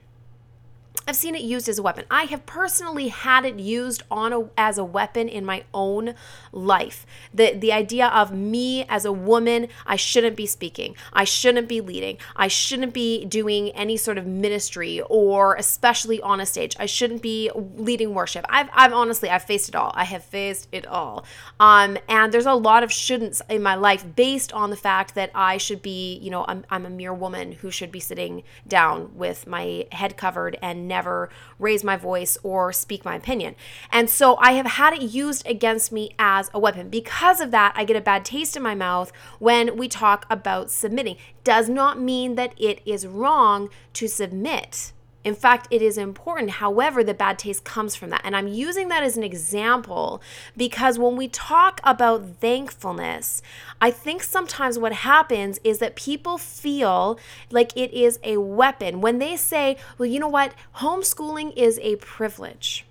I've 1.08 1.16
seen 1.16 1.36
it 1.36 1.42
used 1.42 1.68
as 1.68 1.80
a 1.80 1.84
weapon. 1.84 2.06
I 2.12 2.24
have 2.24 2.46
personally 2.46 3.08
had 3.08 3.44
it 3.44 3.60
used 3.60 4.04
on 4.12 4.34
a, 4.34 4.50
as 4.58 4.78
a 4.78 4.84
weapon 4.84 5.28
in 5.28 5.44
my 5.44 5.64
own 5.74 6.14
life. 6.52 7.06
The 7.34 7.54
the 7.54 7.74
idea 7.74 8.08
of 8.08 8.32
me 8.32 8.86
as 8.88 9.04
a 9.04 9.12
woman, 9.12 9.68
I 9.86 9.96
shouldn't 9.96 10.36
be 10.36 10.46
speaking. 10.46 10.96
I 11.12 11.24
shouldn't 11.24 11.68
be 11.68 11.82
leading. 11.82 12.18
I 12.36 12.48
shouldn't 12.48 12.94
be 12.94 13.26
doing 13.26 13.70
any 13.70 13.98
sort 13.98 14.18
of 14.18 14.28
ministry 14.28 15.02
or 15.10 15.56
especially 15.56 16.22
on 16.22 16.40
a 16.40 16.46
stage. 16.46 16.76
I 16.80 16.86
shouldn't 16.86 17.22
be 17.22 17.50
leading 17.56 18.14
worship. 18.14 18.46
I've 18.48 18.70
I've 18.72 18.94
honestly 18.94 19.30
I've 19.30 19.44
faced 19.44 19.70
it 19.70 19.76
all. 19.76 19.92
I 19.96 20.04
have 20.04 20.24
faced 20.24 20.68
it 20.72 20.86
all. 20.86 21.26
Um 21.60 21.98
and 22.08 22.32
there's 22.32 22.46
a 22.46 22.54
lot 22.54 22.84
of 22.84 22.90
shouldn'ts 22.90 23.42
in 23.50 23.64
my 23.64 23.76
life 23.76 24.06
based 24.16 24.54
on 24.54 24.70
the 24.70 24.78
fact 24.78 25.16
that 25.16 25.32
I 25.34 25.58
should 25.58 25.82
be, 25.82 26.20
you 26.20 26.30
know, 26.30 26.46
I'm 26.48 26.64
I'm 26.70 26.86
a 26.86 26.90
mere 26.92 27.14
woman 27.14 27.54
who 27.54 27.72
should 27.72 27.92
be 27.92 28.00
sitting 28.00 28.44
down 28.68 29.18
with 29.18 29.48
my 29.48 29.88
head 29.92 30.16
covered 30.16 30.58
and 30.62 30.81
never 30.88 31.30
raise 31.60 31.84
my 31.84 31.98
voice 31.98 32.38
or 32.44 32.74
speak 32.74 33.06
my 33.06 33.16
opinion. 33.16 33.56
And 33.92 34.10
so 34.10 34.38
I 34.38 34.54
have 34.54 34.66
had 34.66 34.94
it 34.94 35.02
used 35.02 35.46
against 35.48 35.92
me 35.92 36.16
as 36.20 36.50
a 36.54 36.60
weapon. 36.60 36.90
Because 36.90 37.40
of 37.42 37.52
that, 37.52 37.74
I 37.76 37.84
get 37.84 37.98
a 37.98 38.02
bad 38.02 38.26
taste 38.26 38.56
in 38.56 38.64
my 38.64 38.76
mouth 38.76 39.12
when 39.40 39.78
we 39.78 39.88
talk 39.88 40.26
about 40.30 40.72
submitting. 40.72 41.18
Does 41.44 41.70
not 41.70 42.00
mean 42.00 42.36
that 42.36 42.54
it 42.60 42.82
is 42.86 43.08
wrong 43.08 43.70
to 43.94 44.08
submit. 44.08 44.94
In 45.24 45.36
fact, 45.36 45.68
it 45.70 45.82
is 45.84 45.98
important. 45.98 46.52
However, 46.52 47.04
the 47.04 47.14
bad 47.14 47.38
taste 47.38 47.64
comes 47.64 47.96
from 47.96 48.10
that. 48.10 48.22
And 48.24 48.36
I'm 48.36 48.48
using 48.48 48.88
that 48.88 49.04
as 49.04 49.18
an 49.18 49.24
example 49.24 50.22
because 50.58 50.98
when 50.98 51.16
we 51.16 51.28
talk 51.28 51.80
about 51.84 52.40
thankfulness, 52.40 53.44
I 53.80 53.92
think 53.92 54.24
sometimes 54.24 54.80
what 54.80 54.94
happens 54.94 55.60
is 55.64 55.78
that 55.78 55.96
people 55.96 56.40
feel 56.40 57.20
like 57.52 57.76
it 57.78 57.94
is 57.94 58.20
a 58.24 58.38
weapon. 58.38 59.00
When 59.00 59.20
they 59.20 59.36
say, 59.36 59.78
well, 59.98 60.08
you 60.08 60.20
know 60.20 60.28
what, 60.28 60.54
homeschooling 60.78 61.56
is 61.56 61.80
a 61.84 61.98
privilege. 61.98 62.86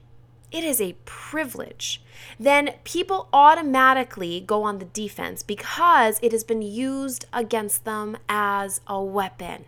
It 0.53 0.65
is 0.65 0.81
a 0.81 0.97
privilege. 1.05 2.03
Then 2.39 2.75
people 2.85 3.29
automatically 3.33 4.41
go 4.41 4.63
on 4.65 4.79
the 4.79 4.85
defense 4.85 5.43
because 5.43 6.19
it 6.23 6.33
has 6.33 6.45
been 6.45 6.63
used 6.63 7.25
against 7.33 7.85
them 7.85 8.17
as 8.29 8.81
a 8.87 9.03
weapon. 9.03 9.65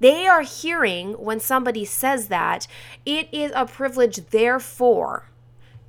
They 0.00 0.26
are 0.26 0.42
hearing 0.42 1.12
when 1.14 1.40
somebody 1.40 1.84
says 1.84 2.28
that 2.28 2.66
it 3.04 3.28
is 3.32 3.52
a 3.54 3.66
privilege, 3.66 4.16
therefore, 4.30 5.30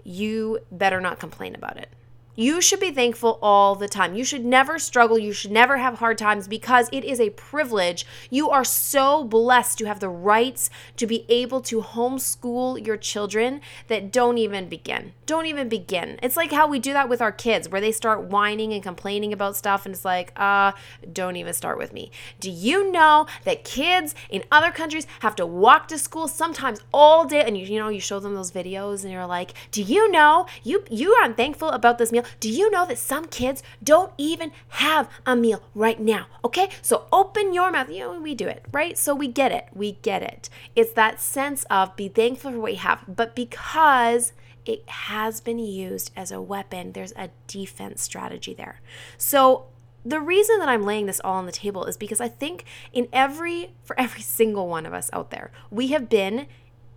you 0.04 0.60
better 0.72 1.02
not 1.02 1.20
complain 1.20 1.56
about 1.56 1.78
it. 1.78 1.90
You 2.39 2.62
should 2.62 2.79
be 2.79 2.91
thankful 2.91 3.39
all 3.41 3.74
the 3.74 3.88
time. 3.88 4.13
You 4.13 4.24
should 4.24 4.46
never 4.46 4.77
struggle. 4.77 5.17
You 5.17 5.34
should 5.34 5.50
never 5.50 5.77
have 5.77 5.96
hard 5.96 6.20
times 6.20 6.48
because 6.48 6.88
it 6.91 7.03
is 7.03 7.20
a 7.20 7.32
privilege. 7.32 8.06
You 8.29 8.51
are 8.51 8.63
so 8.63 9.24
blessed 9.24 9.79
to 9.79 9.86
have 9.86 10.00
the 10.00 10.10
rights 10.10 10.70
to 10.98 11.08
be 11.08 11.25
able 11.29 11.62
to 11.62 11.82
homeschool 11.82 12.86
your 12.86 12.96
children 12.96 13.60
that 13.88 14.12
don't 14.12 14.38
even 14.38 14.70
begin. 14.70 15.13
Don't 15.25 15.48
even 15.48 15.67
begin. 15.67 16.20
It's 16.22 16.38
like 16.38 16.51
how 16.51 16.67
we 16.67 16.77
do 16.77 16.94
that 16.94 17.10
with 17.10 17.24
our 17.24 17.32
kids 17.32 17.70
where 17.70 17.82
they 17.82 17.91
start 17.91 18.25
whining 18.25 18.72
and 18.72 18.84
complaining 18.84 19.34
about 19.34 19.56
stuff 19.56 19.88
and 19.88 19.96
it's 19.96 20.06
like, 20.06 20.32
uh, 20.36 20.74
don't 21.12 21.38
even 21.38 21.53
start 21.53 21.79
with 21.79 21.91
me. 21.91 22.12
Do 22.39 22.51
you 22.51 22.91
know 22.91 23.25
that 23.46 23.63
kids 23.63 24.13
in 24.29 24.44
other 24.51 24.70
countries 24.70 25.08
have 25.22 25.36
to 25.38 25.46
walk 25.48 25.88
to 25.88 25.98
school 25.98 26.27
sometimes 26.27 26.82
all 26.94 27.25
day 27.25 27.44
and 27.44 27.58
you, 27.58 27.65
you 27.65 27.79
know, 27.79 27.89
you 27.89 28.00
show 28.00 28.20
them 28.20 28.36
those 28.36 28.51
videos 28.51 29.01
and 29.01 29.12
you're 29.12 29.25
like, 29.25 29.56
"Do 29.72 29.82
you 29.82 30.12
know 30.12 30.46
you 30.63 30.84
you 30.91 31.13
aren't 31.13 31.36
thankful 31.36 31.70
about 31.70 31.98
this 31.98 32.12
meal?" 32.12 32.25
Do 32.40 32.50
you 32.50 32.70
know 32.70 32.86
that 32.86 32.98
some 32.98 33.26
kids 33.26 33.64
don't 33.84 34.12
even 34.18 34.52
have 34.70 35.10
a 35.26 35.36
meal 35.36 35.64
right 35.74 36.00
now? 36.00 36.28
Okay, 36.44 36.70
so 36.82 37.06
open 37.12 37.54
your 37.54 37.72
mouth. 37.72 37.90
You 37.90 38.00
know, 38.00 38.22
we 38.22 38.36
do 38.36 38.48
it, 38.48 38.66
right? 38.72 38.98
So 38.98 39.14
we 39.16 39.28
get 39.28 39.52
it. 39.52 39.68
We 39.74 39.94
get 39.94 40.24
it. 40.24 40.50
It's 40.76 40.94
that 40.94 41.22
sense 41.22 41.64
of 41.70 41.96
be 41.96 42.08
thankful 42.08 42.52
for 42.52 42.60
what 42.60 42.74
you 42.74 42.80
have, 42.80 43.04
but 43.08 43.36
because 43.36 44.34
it 44.66 44.88
has 44.90 45.40
been 45.40 45.60
used 45.60 46.12
as 46.16 46.32
a 46.32 46.42
weapon, 46.42 46.92
there's 46.92 47.14
a 47.16 47.30
defense 47.48 48.02
strategy 48.02 48.54
there. 48.54 48.82
So 49.18 49.68
the 50.06 50.20
reason 50.20 50.60
that 50.60 50.70
I'm 50.70 50.84
laying 50.84 51.06
this 51.06 51.22
all 51.24 51.36
on 51.36 51.46
the 51.46 51.52
table 51.52 51.86
is 51.86 51.98
because 51.98 52.22
I 52.22 52.28
think 52.28 52.66
in 52.94 53.08
every 53.12 53.74
for 53.84 54.00
every 54.00 54.22
single 54.22 54.68
one 54.68 54.86
of 54.86 54.94
us 54.94 55.10
out 55.14 55.32
there, 55.32 55.52
we 55.70 55.88
have 55.88 56.10
been 56.10 56.48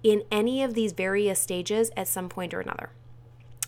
in 0.03 0.23
any 0.31 0.63
of 0.63 0.75
these 0.75 0.93
various 0.93 1.41
stages 1.41 1.91
at 1.97 2.09
some 2.09 2.29
point 2.29 2.55
or 2.55 2.61
another 2.61 2.91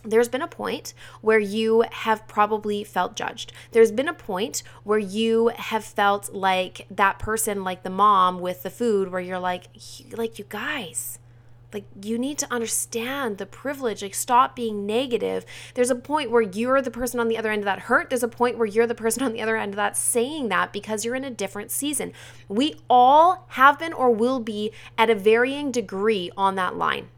there's 0.05 0.29
been 0.29 0.43
a 0.43 0.49
point 0.49 0.95
where 1.21 1.39
you 1.39 1.85
have 1.91 2.27
probably 2.27 2.85
felt 2.85 3.17
judged. 3.17 3.53
There's 3.71 3.93
been 3.93 4.09
a 4.09 4.15
point 4.15 4.63
where 4.85 4.99
you 4.99 5.49
have 5.49 5.85
felt 5.85 6.33
like 6.33 6.87
that 6.91 7.19
person 7.19 7.65
like 7.65 7.83
the 7.83 7.91
mom 7.91 8.41
with 8.41 8.63
the 8.63 8.71
food 8.71 9.11
where 9.11 9.21
you're 9.21 9.39
like 9.39 9.65
like 10.13 10.39
you 10.39 10.45
guys 10.49 11.19
like 11.73 11.85
you 12.03 12.19
need 12.19 12.37
to 12.37 12.53
understand 12.53 13.39
the 13.39 13.47
privilege 13.47 14.03
like 14.03 14.15
stop 14.15 14.55
being 14.55 14.85
negative 14.85 15.47
there's 15.73 15.89
a 15.89 15.95
point 15.95 16.31
where 16.31 16.43
you're 16.43 16.83
the 16.83 16.91
person 16.91 17.19
on 17.19 17.29
the 17.29 17.39
other 17.39 17.51
end 17.51 17.61
of 17.61 17.65
that 17.65 17.79
hurt 17.81 18.11
there's 18.11 18.23
a 18.23 18.29
point 18.29 18.59
where 18.59 18.67
you're 18.67 18.87
the 18.87 18.95
person 18.95 19.23
on 19.23 19.33
the 19.33 19.41
other 19.41 19.57
end 19.57 19.73
of 19.73 19.77
that 19.77 19.97
saying 19.97 20.51
that 20.51 20.71
because 20.71 21.03
you're 21.03 21.15
in 21.15 21.25
a 21.25 21.31
different 21.31 21.71
season 21.71 22.13
we 22.47 22.75
all 22.91 23.47
have 23.51 23.79
been 23.79 23.95
or 23.95 24.11
will 24.11 24.39
be 24.39 24.71
at 24.99 25.09
a 25.09 25.15
varying 25.15 25.71
degree 25.71 26.31
on 26.37 26.57
that 26.57 26.77
line 26.77 27.09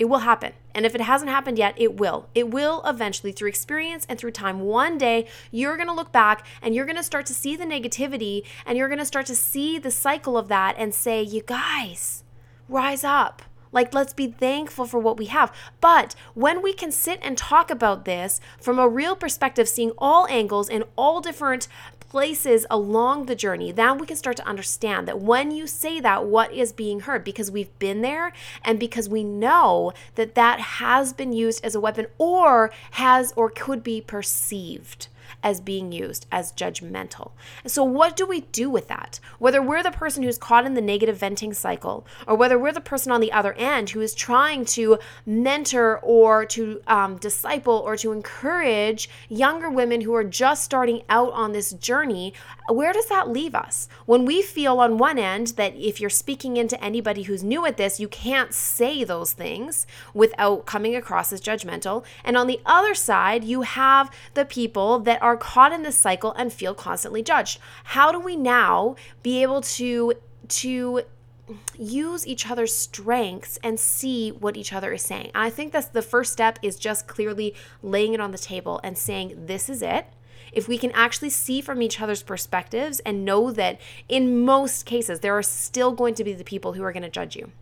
it 0.00 0.08
will 0.08 0.20
happen. 0.20 0.54
And 0.74 0.86
if 0.86 0.94
it 0.94 1.00
hasn't 1.00 1.30
happened 1.30 1.58
yet, 1.58 1.74
it 1.76 1.96
will. 1.96 2.28
It 2.34 2.50
will 2.50 2.82
eventually, 2.84 3.32
through 3.32 3.48
experience 3.48 4.06
and 4.08 4.18
through 4.18 4.32
time. 4.32 4.60
One 4.60 4.98
day, 4.98 5.26
you're 5.50 5.76
going 5.76 5.88
to 5.88 5.94
look 5.94 6.12
back 6.12 6.46
and 6.62 6.74
you're 6.74 6.86
going 6.86 6.96
to 6.96 7.02
start 7.02 7.26
to 7.26 7.34
see 7.34 7.56
the 7.56 7.64
negativity 7.64 8.44
and 8.64 8.76
you're 8.78 8.88
going 8.88 8.98
to 8.98 9.04
start 9.04 9.26
to 9.26 9.34
see 9.34 9.78
the 9.78 9.90
cycle 9.90 10.36
of 10.36 10.48
that 10.48 10.74
and 10.78 10.94
say, 10.94 11.22
you 11.22 11.42
guys, 11.42 12.24
rise 12.68 13.04
up. 13.04 13.42
Like, 13.72 13.94
let's 13.94 14.12
be 14.12 14.26
thankful 14.26 14.84
for 14.84 14.98
what 14.98 15.16
we 15.16 15.26
have. 15.26 15.52
But 15.80 16.16
when 16.34 16.60
we 16.60 16.72
can 16.72 16.90
sit 16.90 17.20
and 17.22 17.38
talk 17.38 17.70
about 17.70 18.04
this 18.04 18.40
from 18.60 18.78
a 18.78 18.88
real 18.88 19.14
perspective, 19.14 19.68
seeing 19.68 19.92
all 19.96 20.26
angles 20.28 20.68
and 20.68 20.84
all 20.96 21.20
different 21.20 21.68
places 22.10 22.66
along 22.68 23.26
the 23.26 23.36
journey, 23.36 23.70
then 23.70 23.96
we 23.96 24.06
can 24.06 24.16
start 24.16 24.36
to 24.36 24.46
understand 24.46 25.06
that 25.08 25.20
when 25.20 25.52
you 25.52 25.66
say 25.66 26.00
that, 26.00 26.26
what 26.26 26.52
is 26.52 26.72
being 26.72 27.00
heard? 27.00 27.22
Because 27.24 27.50
we've 27.50 27.76
been 27.78 28.02
there 28.02 28.32
and 28.64 28.78
because 28.78 29.08
we 29.08 29.22
know 29.22 29.92
that 30.16 30.34
that 30.34 30.60
has 30.60 31.12
been 31.12 31.32
used 31.32 31.64
as 31.64 31.74
a 31.74 31.80
weapon 31.80 32.06
or 32.18 32.70
has 32.92 33.32
or 33.36 33.48
could 33.48 33.82
be 33.84 34.00
perceived 34.00 35.06
as 35.42 35.60
being 35.60 35.92
used 35.92 36.26
as 36.30 36.52
judgmental. 36.52 37.32
so, 37.66 37.82
what 37.84 38.16
do 38.16 38.26
we 38.26 38.42
do 38.52 38.68
with 38.70 38.88
that? 38.88 39.20
Whether 39.38 39.62
we're 39.62 39.82
the 39.82 39.90
person 39.90 40.22
who's 40.22 40.38
caught 40.38 40.66
in 40.66 40.74
the 40.74 40.80
negative 40.80 41.18
venting 41.18 41.54
cycle, 41.54 42.06
or 42.26 42.36
whether 42.36 42.58
we're 42.58 42.72
the 42.72 42.80
person 42.80 43.12
on 43.12 43.20
the 43.20 43.32
other 43.32 43.52
end 43.54 43.90
who 43.90 44.00
is 44.00 44.14
trying 44.14 44.64
to 44.66 44.98
mentor 45.26 45.98
or 46.00 46.44
to 46.46 46.80
um, 46.86 47.16
disciple 47.16 47.82
or 47.84 47.96
to 47.96 48.12
encourage 48.12 49.08
younger 49.28 49.70
women 49.70 50.02
who 50.02 50.14
are 50.14 50.24
just 50.24 50.64
starting 50.64 51.02
out 51.08 51.32
on 51.32 51.52
this 51.52 51.72
journey, 51.72 52.34
where 52.68 52.92
does 52.92 53.06
that 53.06 53.28
leave 53.28 53.54
us? 53.54 53.88
When 54.06 54.24
we 54.24 54.42
feel 54.42 54.78
on 54.78 54.98
one 54.98 55.18
end 55.18 55.48
that 55.56 55.74
if 55.76 56.00
you're 56.00 56.10
speaking 56.10 56.56
into 56.56 56.82
anybody 56.82 57.22
who's 57.22 57.42
new 57.42 57.66
at 57.66 57.76
this, 57.76 58.00
you 58.00 58.08
can't 58.08 58.54
say 58.54 59.04
those 59.04 59.32
things 59.32 59.86
without 60.14 60.66
coming 60.66 60.94
across 60.94 61.32
as 61.32 61.40
judgmental. 61.40 62.04
And 62.24 62.36
on 62.36 62.46
the 62.46 62.60
other 62.66 62.94
side, 62.94 63.44
you 63.44 63.62
have 63.62 64.10
the 64.34 64.44
people 64.44 64.98
that 65.00 65.22
are 65.30 65.36
caught 65.36 65.72
in 65.72 65.82
this 65.82 65.96
cycle 65.96 66.32
and 66.32 66.52
feel 66.52 66.74
constantly 66.74 67.22
judged. 67.22 67.60
How 67.84 68.10
do 68.10 68.18
we 68.18 68.36
now 68.36 68.96
be 69.22 69.42
able 69.42 69.60
to 69.62 70.14
to 70.48 71.02
use 71.76 72.26
each 72.26 72.48
other's 72.48 72.74
strengths 72.74 73.58
and 73.62 73.78
see 73.78 74.30
what 74.30 74.56
each 74.56 74.72
other 74.72 74.92
is 74.92 75.02
saying. 75.02 75.32
And 75.34 75.42
I 75.42 75.50
think 75.50 75.72
that's 75.72 75.88
the 75.88 76.02
first 76.02 76.32
step 76.32 76.60
is 76.62 76.76
just 76.76 77.08
clearly 77.08 77.56
laying 77.82 78.14
it 78.14 78.20
on 78.20 78.30
the 78.30 78.38
table 78.38 78.80
and 78.84 78.96
saying, 78.96 79.46
this 79.46 79.68
is 79.68 79.82
it 79.82 80.06
if 80.52 80.66
we 80.68 80.78
can 80.78 80.90
actually 80.92 81.30
see 81.30 81.60
from 81.60 81.82
each 81.82 82.00
other's 82.00 82.22
perspectives 82.22 83.00
and 83.00 83.24
know 83.24 83.52
that 83.52 83.80
in 84.08 84.44
most 84.44 84.84
cases, 84.84 85.20
there 85.20 85.36
are 85.36 85.42
still 85.42 85.92
going 85.92 86.14
to 86.14 86.24
be 86.24 86.32
the 86.32 86.44
people 86.44 86.72
who 86.72 86.82
are 86.82 86.92
going 86.92 87.04
to 87.04 87.10
judge 87.10 87.36
you. 87.36 87.52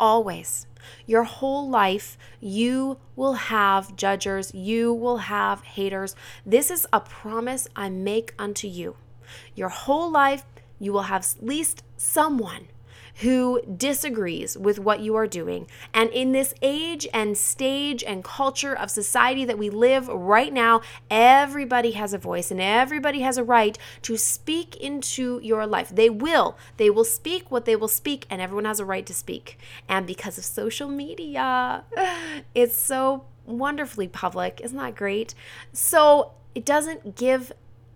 Always. 0.00 0.66
Your 1.06 1.24
whole 1.24 1.68
life, 1.68 2.16
you 2.40 2.98
will 3.16 3.34
have 3.34 3.96
judgers, 3.96 4.54
you 4.54 4.92
will 4.92 5.18
have 5.18 5.62
haters. 5.62 6.14
This 6.46 6.70
is 6.70 6.86
a 6.92 7.00
promise 7.00 7.68
I 7.74 7.88
make 7.90 8.34
unto 8.38 8.68
you. 8.68 8.96
Your 9.54 9.68
whole 9.68 10.10
life, 10.10 10.44
you 10.78 10.92
will 10.92 11.02
have 11.02 11.22
at 11.22 11.44
least 11.44 11.82
someone 11.96 12.68
who 13.18 13.60
disagrees 13.62 14.56
with 14.56 14.78
what 14.78 15.00
you 15.00 15.16
are 15.16 15.26
doing. 15.26 15.66
And 15.92 16.10
in 16.10 16.32
this 16.32 16.54
age 16.62 17.06
and 17.12 17.36
stage 17.36 18.04
and 18.04 18.22
culture 18.22 18.76
of 18.76 18.90
society 18.90 19.44
that 19.44 19.58
we 19.58 19.70
live 19.70 20.08
right 20.08 20.52
now, 20.52 20.82
everybody 21.10 21.92
has 21.92 22.12
a 22.12 22.18
voice 22.18 22.50
and 22.50 22.60
everybody 22.60 23.20
has 23.20 23.36
a 23.36 23.44
right 23.44 23.76
to 24.02 24.16
speak 24.16 24.76
into 24.76 25.40
your 25.42 25.66
life. 25.66 25.88
They 25.88 26.08
will. 26.10 26.56
They 26.76 26.90
will 26.90 27.04
speak 27.04 27.50
what 27.50 27.64
they 27.64 27.74
will 27.76 27.88
speak, 27.88 28.26
and 28.30 28.40
everyone 28.40 28.66
has 28.66 28.80
a 28.80 28.84
right 28.84 29.06
to 29.06 29.14
speak. 29.14 29.58
And 29.88 30.06
because 30.06 30.38
of 30.38 30.44
social 30.44 30.88
media, 30.88 31.84
it's 32.54 32.76
so 32.76 33.24
wonderfully 33.44 34.06
public. 34.06 34.60
Isn't 34.62 34.78
that 34.78 34.94
great? 34.94 35.34
So 35.72 36.32
it 36.54 36.64
doesn't 36.64 37.16
give 37.16 37.52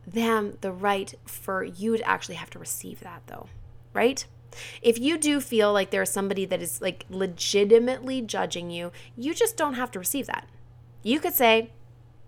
them 0.06 0.58
the 0.62 0.72
right 0.72 1.14
for 1.24 1.62
you 1.62 1.96
to 1.96 2.08
actually 2.08 2.34
have 2.34 2.50
to 2.50 2.58
receive 2.58 3.00
that, 3.00 3.22
though, 3.26 3.46
right? 3.92 4.26
If 4.80 4.98
you 4.98 5.18
do 5.18 5.40
feel 5.40 5.72
like 5.72 5.90
there's 5.90 6.10
somebody 6.10 6.44
that 6.46 6.62
is 6.62 6.80
like 6.80 7.06
legitimately 7.10 8.22
judging 8.22 8.70
you, 8.70 8.92
you 9.16 9.34
just 9.34 9.56
don't 9.56 9.74
have 9.74 9.90
to 9.92 9.98
receive 9.98 10.26
that. 10.26 10.48
You 11.02 11.20
could 11.20 11.34
say, 11.34 11.70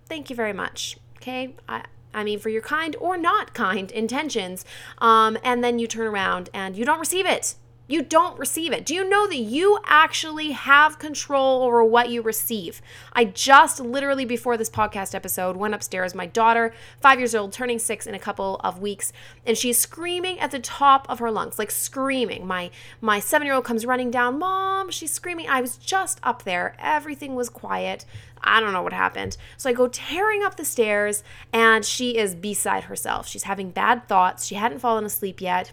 Thank 0.06 0.28
you 0.28 0.36
very 0.36 0.52
much. 0.52 0.98
Okay. 1.16 1.54
I, 1.68 1.84
I 2.12 2.24
mean, 2.24 2.38
for 2.38 2.50
your 2.50 2.62
kind 2.62 2.94
or 3.00 3.16
not 3.16 3.54
kind 3.54 3.90
intentions. 3.90 4.64
Um, 4.98 5.38
and 5.42 5.64
then 5.64 5.78
you 5.78 5.86
turn 5.86 6.06
around 6.06 6.50
and 6.52 6.76
you 6.76 6.84
don't 6.84 7.00
receive 7.00 7.26
it 7.26 7.54
you 7.86 8.02
don't 8.02 8.38
receive 8.38 8.72
it. 8.72 8.86
Do 8.86 8.94
you 8.94 9.08
know 9.08 9.26
that 9.26 9.36
you 9.36 9.78
actually 9.84 10.52
have 10.52 10.98
control 10.98 11.62
over 11.62 11.84
what 11.84 12.08
you 12.08 12.22
receive? 12.22 12.80
I 13.12 13.26
just 13.26 13.78
literally 13.78 14.24
before 14.24 14.56
this 14.56 14.70
podcast 14.70 15.14
episode 15.14 15.56
went 15.56 15.74
upstairs. 15.74 16.14
My 16.14 16.24
daughter, 16.24 16.72
five 17.00 17.18
years 17.18 17.34
old, 17.34 17.52
turning 17.52 17.78
six 17.78 18.06
in 18.06 18.14
a 18.14 18.18
couple 18.18 18.56
of 18.64 18.80
weeks, 18.80 19.12
and 19.46 19.56
she's 19.56 19.76
screaming 19.78 20.38
at 20.38 20.50
the 20.50 20.58
top 20.58 21.06
of 21.10 21.18
her 21.18 21.30
lungs, 21.30 21.58
like 21.58 21.70
screaming. 21.70 22.46
My 22.46 22.70
my 23.02 23.20
seven 23.20 23.46
year 23.46 23.54
old 23.54 23.64
comes 23.64 23.84
running 23.84 24.10
down, 24.10 24.38
Mom, 24.38 24.90
she's 24.90 25.12
screaming. 25.12 25.48
I 25.48 25.60
was 25.60 25.76
just 25.76 26.20
up 26.22 26.44
there. 26.44 26.76
Everything 26.78 27.34
was 27.34 27.50
quiet. 27.50 28.06
I 28.42 28.60
don't 28.60 28.72
know 28.72 28.82
what 28.82 28.92
happened. 28.92 29.36
So 29.56 29.68
I 29.68 29.72
go 29.74 29.88
tearing 29.88 30.42
up 30.42 30.56
the 30.56 30.64
stairs, 30.64 31.22
and 31.52 31.84
she 31.84 32.16
is 32.16 32.34
beside 32.34 32.84
herself. 32.84 33.26
She's 33.26 33.44
having 33.44 33.70
bad 33.70 34.08
thoughts. 34.08 34.46
She 34.46 34.54
hadn't 34.54 34.80
fallen 34.80 35.04
asleep 35.04 35.40
yet 35.40 35.72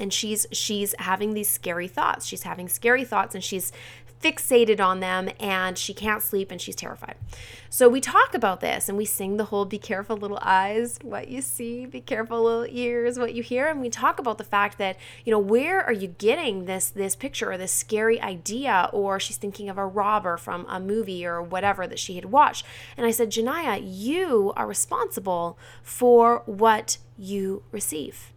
and 0.00 0.12
she's 0.12 0.46
she's 0.52 0.94
having 0.98 1.34
these 1.34 1.50
scary 1.50 1.86
thoughts 1.86 2.24
she's 2.24 2.44
having 2.44 2.68
scary 2.68 3.04
thoughts 3.04 3.34
and 3.34 3.44
she's 3.44 3.72
fixated 4.22 4.80
on 4.80 5.00
them 5.00 5.28
and 5.40 5.76
she 5.76 5.92
can't 5.92 6.22
sleep 6.22 6.50
and 6.50 6.60
she's 6.60 6.76
terrified. 6.76 7.16
So 7.68 7.88
we 7.88 8.00
talk 8.00 8.34
about 8.34 8.60
this 8.60 8.88
and 8.88 8.96
we 8.96 9.04
sing 9.04 9.36
the 9.36 9.46
whole 9.46 9.64
be 9.64 9.78
careful 9.78 10.16
little 10.16 10.38
eyes, 10.40 10.98
what 11.02 11.28
you 11.28 11.42
see, 11.42 11.86
be 11.86 12.00
careful 12.00 12.42
little 12.42 12.66
ears, 12.68 13.18
what 13.18 13.34
you 13.34 13.42
hear 13.42 13.68
and 13.68 13.80
we 13.80 13.90
talk 13.90 14.18
about 14.18 14.38
the 14.38 14.44
fact 14.44 14.78
that, 14.78 14.96
you 15.24 15.32
know, 15.32 15.38
where 15.38 15.82
are 15.82 15.92
you 15.92 16.08
getting 16.08 16.66
this 16.66 16.90
this 16.90 17.16
picture 17.16 17.50
or 17.50 17.58
this 17.58 17.72
scary 17.72 18.20
idea 18.20 18.88
or 18.92 19.18
she's 19.18 19.36
thinking 19.36 19.68
of 19.68 19.76
a 19.76 19.86
robber 19.86 20.36
from 20.36 20.66
a 20.68 20.78
movie 20.78 21.26
or 21.26 21.42
whatever 21.42 21.86
that 21.86 21.98
she 21.98 22.14
had 22.14 22.26
watched. 22.26 22.64
And 22.96 23.04
I 23.04 23.10
said, 23.10 23.30
"Janaya, 23.30 23.80
you 23.82 24.52
are 24.56 24.66
responsible 24.66 25.58
for 25.82 26.42
what 26.46 26.98
you 27.18 27.64
receive." 27.72 28.32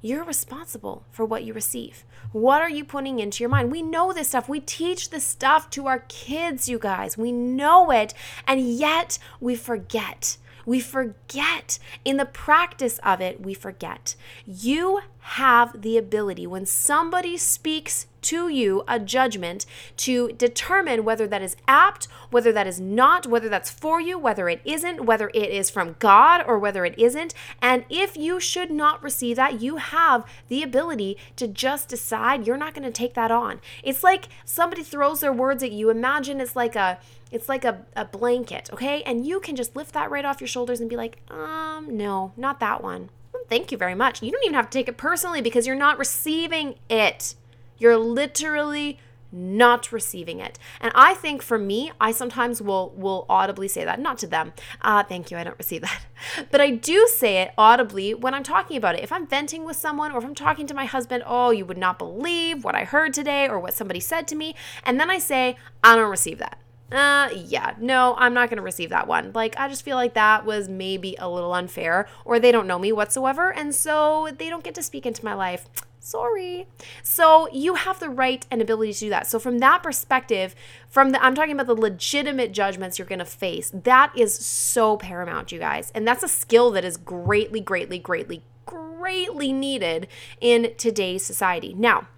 You're 0.00 0.24
responsible 0.24 1.04
for 1.10 1.24
what 1.24 1.42
you 1.42 1.52
receive. 1.52 2.04
What 2.32 2.62
are 2.62 2.70
you 2.70 2.84
putting 2.84 3.18
into 3.18 3.42
your 3.42 3.50
mind? 3.50 3.72
We 3.72 3.82
know 3.82 4.12
this 4.12 4.28
stuff. 4.28 4.48
We 4.48 4.60
teach 4.60 5.10
this 5.10 5.24
stuff 5.24 5.70
to 5.70 5.86
our 5.86 6.00
kids, 6.08 6.68
you 6.68 6.78
guys. 6.78 7.18
We 7.18 7.32
know 7.32 7.90
it, 7.90 8.14
and 8.46 8.60
yet 8.60 9.18
we 9.40 9.56
forget. 9.56 10.36
We 10.64 10.80
forget. 10.80 11.78
In 12.04 12.18
the 12.18 12.26
practice 12.26 12.98
of 13.02 13.20
it, 13.20 13.40
we 13.40 13.54
forget. 13.54 14.14
You 14.46 15.00
have 15.20 15.80
the 15.80 15.96
ability 15.96 16.46
when 16.46 16.66
somebody 16.66 17.36
speaks 17.36 18.06
to 18.22 18.48
you 18.48 18.82
a 18.88 18.98
judgment 18.98 19.66
to 19.98 20.32
determine 20.32 21.04
whether 21.04 21.26
that 21.26 21.42
is 21.42 21.56
apt, 21.66 22.06
whether 22.30 22.52
that 22.52 22.66
is 22.66 22.80
not, 22.80 23.26
whether 23.26 23.48
that's 23.48 23.70
for 23.70 24.00
you, 24.00 24.18
whether 24.18 24.48
it 24.48 24.60
isn't, 24.64 25.04
whether 25.04 25.30
it 25.34 25.50
is 25.50 25.70
from 25.70 25.96
God 25.98 26.44
or 26.46 26.58
whether 26.58 26.84
it 26.84 26.98
isn't. 26.98 27.34
And 27.60 27.84
if 27.88 28.16
you 28.16 28.40
should 28.40 28.70
not 28.70 29.02
receive 29.02 29.36
that, 29.36 29.60
you 29.60 29.76
have 29.76 30.24
the 30.48 30.62
ability 30.62 31.16
to 31.36 31.46
just 31.46 31.88
decide 31.88 32.46
you're 32.46 32.56
not 32.56 32.74
going 32.74 32.84
to 32.84 32.92
take 32.92 33.14
that 33.14 33.30
on. 33.30 33.60
It's 33.82 34.02
like 34.02 34.28
somebody 34.44 34.82
throws 34.82 35.20
their 35.20 35.32
words 35.32 35.62
at 35.62 35.72
you. 35.72 35.90
Imagine 35.90 36.40
it's 36.40 36.56
like 36.56 36.76
a 36.76 36.98
it's 37.30 37.48
like 37.48 37.64
a, 37.64 37.84
a 37.94 38.04
blanket, 38.06 38.70
okay? 38.72 39.02
And 39.02 39.26
you 39.26 39.40
can 39.40 39.54
just 39.54 39.76
lift 39.76 39.92
that 39.92 40.10
right 40.10 40.24
off 40.24 40.40
your 40.40 40.48
shoulders 40.48 40.80
and 40.80 40.88
be 40.88 40.96
like, 40.96 41.18
um, 41.30 41.86
no, 41.96 42.32
not 42.36 42.58
that 42.60 42.82
one. 42.82 43.10
Thank 43.48 43.72
you 43.72 43.78
very 43.78 43.94
much. 43.94 44.22
You 44.22 44.30
don't 44.30 44.44
even 44.44 44.54
have 44.54 44.70
to 44.70 44.78
take 44.78 44.88
it 44.88 44.96
personally 44.96 45.40
because 45.40 45.66
you're 45.66 45.76
not 45.76 45.98
receiving 45.98 46.76
it. 46.88 47.34
You're 47.78 47.96
literally 47.96 48.98
not 49.30 49.92
receiving 49.92 50.40
it. 50.40 50.58
And 50.80 50.92
I 50.94 51.14
think 51.14 51.42
for 51.42 51.58
me, 51.58 51.92
I 52.00 52.12
sometimes 52.12 52.62
will 52.62 52.94
will 52.96 53.26
audibly 53.28 53.68
say 53.68 53.84
that, 53.84 54.00
not 54.00 54.18
to 54.18 54.26
them. 54.26 54.52
Uh, 54.80 55.02
thank 55.02 55.30
you, 55.30 55.36
I 55.36 55.44
don't 55.44 55.58
receive 55.58 55.82
that. 55.82 56.00
But 56.50 56.60
I 56.60 56.70
do 56.70 57.06
say 57.06 57.42
it 57.42 57.52
audibly 57.56 58.14
when 58.14 58.34
I'm 58.34 58.42
talking 58.42 58.76
about 58.76 58.94
it. 58.96 59.04
If 59.04 59.12
I'm 59.12 59.26
venting 59.26 59.64
with 59.64 59.76
someone 59.76 60.12
or 60.12 60.18
if 60.18 60.24
I'm 60.24 60.34
talking 60.34 60.66
to 60.66 60.74
my 60.74 60.84
husband, 60.84 61.22
oh, 61.26 61.50
you 61.50 61.64
would 61.64 61.78
not 61.78 61.98
believe 61.98 62.64
what 62.64 62.74
I 62.74 62.84
heard 62.84 63.12
today 63.14 63.48
or 63.48 63.58
what 63.60 63.74
somebody 63.74 64.00
said 64.00 64.26
to 64.28 64.34
me. 64.34 64.54
And 64.84 64.98
then 64.98 65.10
I 65.10 65.18
say, 65.18 65.56
I 65.84 65.94
don't 65.94 66.10
receive 66.10 66.38
that. 66.38 66.58
Uh, 66.90 67.28
yeah, 67.34 67.74
no, 67.78 68.14
I'm 68.16 68.32
not 68.32 68.48
going 68.48 68.56
to 68.56 68.62
receive 68.62 68.90
that 68.90 69.06
one. 69.06 69.32
Like, 69.34 69.58
I 69.58 69.68
just 69.68 69.84
feel 69.84 69.96
like 69.96 70.14
that 70.14 70.46
was 70.46 70.68
maybe 70.70 71.16
a 71.18 71.28
little 71.28 71.52
unfair, 71.52 72.08
or 72.24 72.40
they 72.40 72.50
don't 72.50 72.66
know 72.66 72.78
me 72.78 72.92
whatsoever, 72.92 73.52
and 73.52 73.74
so 73.74 74.30
they 74.38 74.48
don't 74.48 74.64
get 74.64 74.74
to 74.76 74.82
speak 74.82 75.04
into 75.04 75.22
my 75.22 75.34
life. 75.34 75.66
Sorry. 76.00 76.66
So 77.02 77.48
you 77.52 77.74
have 77.74 78.00
the 78.00 78.08
right 78.08 78.46
and 78.50 78.62
ability 78.62 78.92
to 78.94 79.00
do 79.00 79.10
that. 79.10 79.26
So 79.26 79.38
from 79.38 79.58
that 79.58 79.82
perspective, 79.82 80.54
from 80.88 81.10
the 81.10 81.22
I'm 81.22 81.34
talking 81.34 81.52
about 81.52 81.66
the 81.66 81.74
legitimate 81.74 82.52
judgments 82.52 82.98
you're 82.98 83.08
going 83.08 83.18
to 83.18 83.24
face. 83.24 83.70
That 83.74 84.12
is 84.16 84.34
so 84.34 84.96
paramount, 84.96 85.52
you 85.52 85.58
guys. 85.58 85.90
And 85.94 86.06
that's 86.06 86.22
a 86.22 86.28
skill 86.28 86.70
that 86.72 86.84
is 86.84 86.96
greatly 86.96 87.60
greatly 87.60 87.98
greatly 87.98 88.42
greatly 88.64 89.52
needed 89.52 90.08
in 90.40 90.74
today's 90.76 91.24
society. 91.24 91.74
Now, 91.74 92.08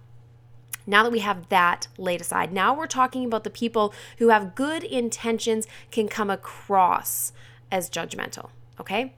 now 0.85 1.03
that 1.03 1.11
we 1.11 1.19
have 1.19 1.49
that 1.49 1.87
laid 1.97 2.21
aside, 2.21 2.51
now 2.51 2.73
we're 2.73 2.87
talking 2.87 3.25
about 3.25 3.43
the 3.43 3.49
people 3.49 3.93
who 4.17 4.29
have 4.29 4.55
good 4.55 4.83
intentions 4.83 5.67
can 5.91 6.07
come 6.07 6.29
across 6.29 7.33
as 7.71 7.89
judgmental, 7.89 8.49
okay? 8.79 9.13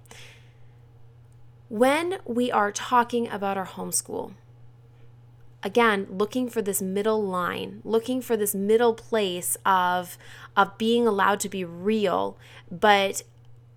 When 1.69 2.19
we 2.25 2.51
are 2.51 2.71
talking 2.71 3.27
about 3.29 3.57
our 3.57 3.65
homeschool, 3.65 4.33
again 5.63 6.05
looking 6.09 6.49
for 6.49 6.61
this 6.61 6.81
middle 6.81 7.23
line 7.23 7.81
looking 7.83 8.21
for 8.21 8.35
this 8.35 8.53
middle 8.53 8.93
place 8.93 9.57
of 9.65 10.17
of 10.55 10.77
being 10.77 11.07
allowed 11.07 11.39
to 11.39 11.49
be 11.49 11.63
real 11.63 12.37
but 12.69 13.23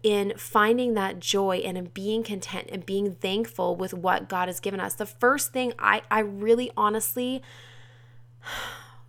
in 0.07 0.33
finding 0.37 0.95
that 0.95 1.19
joy 1.19 1.57
and 1.57 1.77
in 1.77 1.87
being 1.87 2.23
content 2.23 2.69
and 2.71 2.87
being 2.87 3.13
thankful 3.13 3.75
with 3.75 3.93
what 3.93 4.29
God 4.29 4.47
has 4.47 4.61
given 4.61 4.79
us. 4.79 4.95
The 4.95 5.05
first 5.05 5.53
thing 5.53 5.73
I, 5.81 6.03
I 6.09 6.21
really 6.21 6.71
honestly 6.77 7.43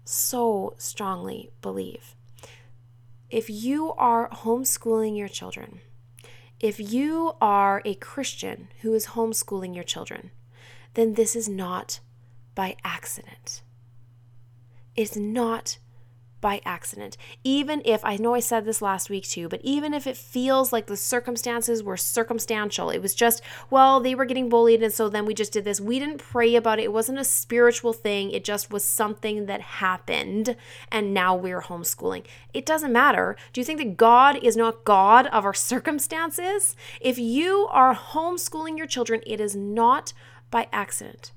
so 0.04 0.74
strongly 0.80 1.52
believe 1.62 2.16
if 3.30 3.48
you 3.48 3.94
are 3.94 4.28
homeschooling 4.30 5.16
your 5.16 5.28
children, 5.28 5.82
if 6.60 6.80
you 6.80 7.34
are 7.40 7.84
a 7.86 7.94
Christian 7.94 8.70
who 8.82 8.96
is 8.96 9.08
homeschooling 9.08 9.76
your 9.76 9.84
children, 9.84 10.32
then 10.96 11.14
this 11.14 11.36
is 11.36 11.48
not 11.48 12.00
by 12.58 12.76
accident. 12.84 13.62
It's 14.96 15.16
not 15.16 15.78
by 16.42 16.60
accident. 16.66 17.16
Even 17.44 17.84
if, 17.86 18.04
I 18.04 18.18
know 18.18 18.34
I 18.34 18.40
said 18.40 18.66
this 18.66 18.82
last 18.82 19.12
week 19.12 19.26
too, 19.26 19.48
but 19.48 19.62
even 19.64 19.94
if 19.94 20.08
it 20.08 20.18
feels 20.18 20.74
like 20.74 20.88
the 20.88 20.98
circumstances 20.98 21.84
were 21.84 21.98
circumstantial, 21.98 22.90
it 22.90 22.98
was 22.98 23.14
just, 23.14 23.44
well, 23.70 24.00
they 24.00 24.16
were 24.16 24.26
getting 24.26 24.50
bullied, 24.50 24.82
and 24.82 24.92
so 24.92 25.08
then 25.08 25.28
we 25.28 25.36
just 25.36 25.54
did 25.54 25.66
this. 25.66 25.80
We 25.80 26.00
didn't 26.00 26.18
pray 26.18 26.56
about 26.56 26.80
it. 26.80 26.86
It 26.86 26.94
wasn't 26.94 27.20
a 27.20 27.24
spiritual 27.24 27.94
thing. 27.94 28.32
It 28.32 28.44
just 28.44 28.72
was 28.72 28.84
something 28.84 29.46
that 29.46 29.62
happened, 29.62 30.56
and 30.92 31.14
now 31.14 31.36
we're 31.36 31.62
homeschooling. 31.62 32.26
It 32.56 32.66
doesn't 32.66 32.92
matter. 32.92 33.36
Do 33.54 33.62
you 33.62 33.66
think 33.66 33.78
that 33.78 33.98
God 33.98 34.44
is 34.44 34.58
not 34.58 34.84
God 34.84 35.28
of 35.28 35.46
our 35.46 35.54
circumstances? 35.54 36.76
If 37.00 37.20
you 37.20 37.68
are 37.70 37.94
homeschooling 37.94 38.80
your 38.80 38.88
children, 38.88 39.22
it 39.28 39.40
is 39.40 39.56
not 39.56 40.14
by 40.50 40.70
accident. 40.74 41.34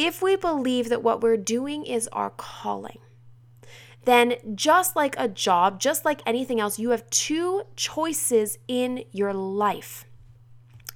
If 0.00 0.22
we 0.22 0.36
believe 0.36 0.90
that 0.90 1.02
what 1.02 1.22
we're 1.22 1.36
doing 1.36 1.84
is 1.84 2.06
our 2.12 2.30
calling, 2.30 3.00
then 4.04 4.36
just 4.54 4.94
like 4.94 5.16
a 5.18 5.26
job, 5.26 5.80
just 5.80 6.04
like 6.04 6.22
anything 6.24 6.60
else, 6.60 6.78
you 6.78 6.90
have 6.90 7.10
two 7.10 7.64
choices 7.74 8.58
in 8.68 9.02
your 9.10 9.34
life. 9.34 10.04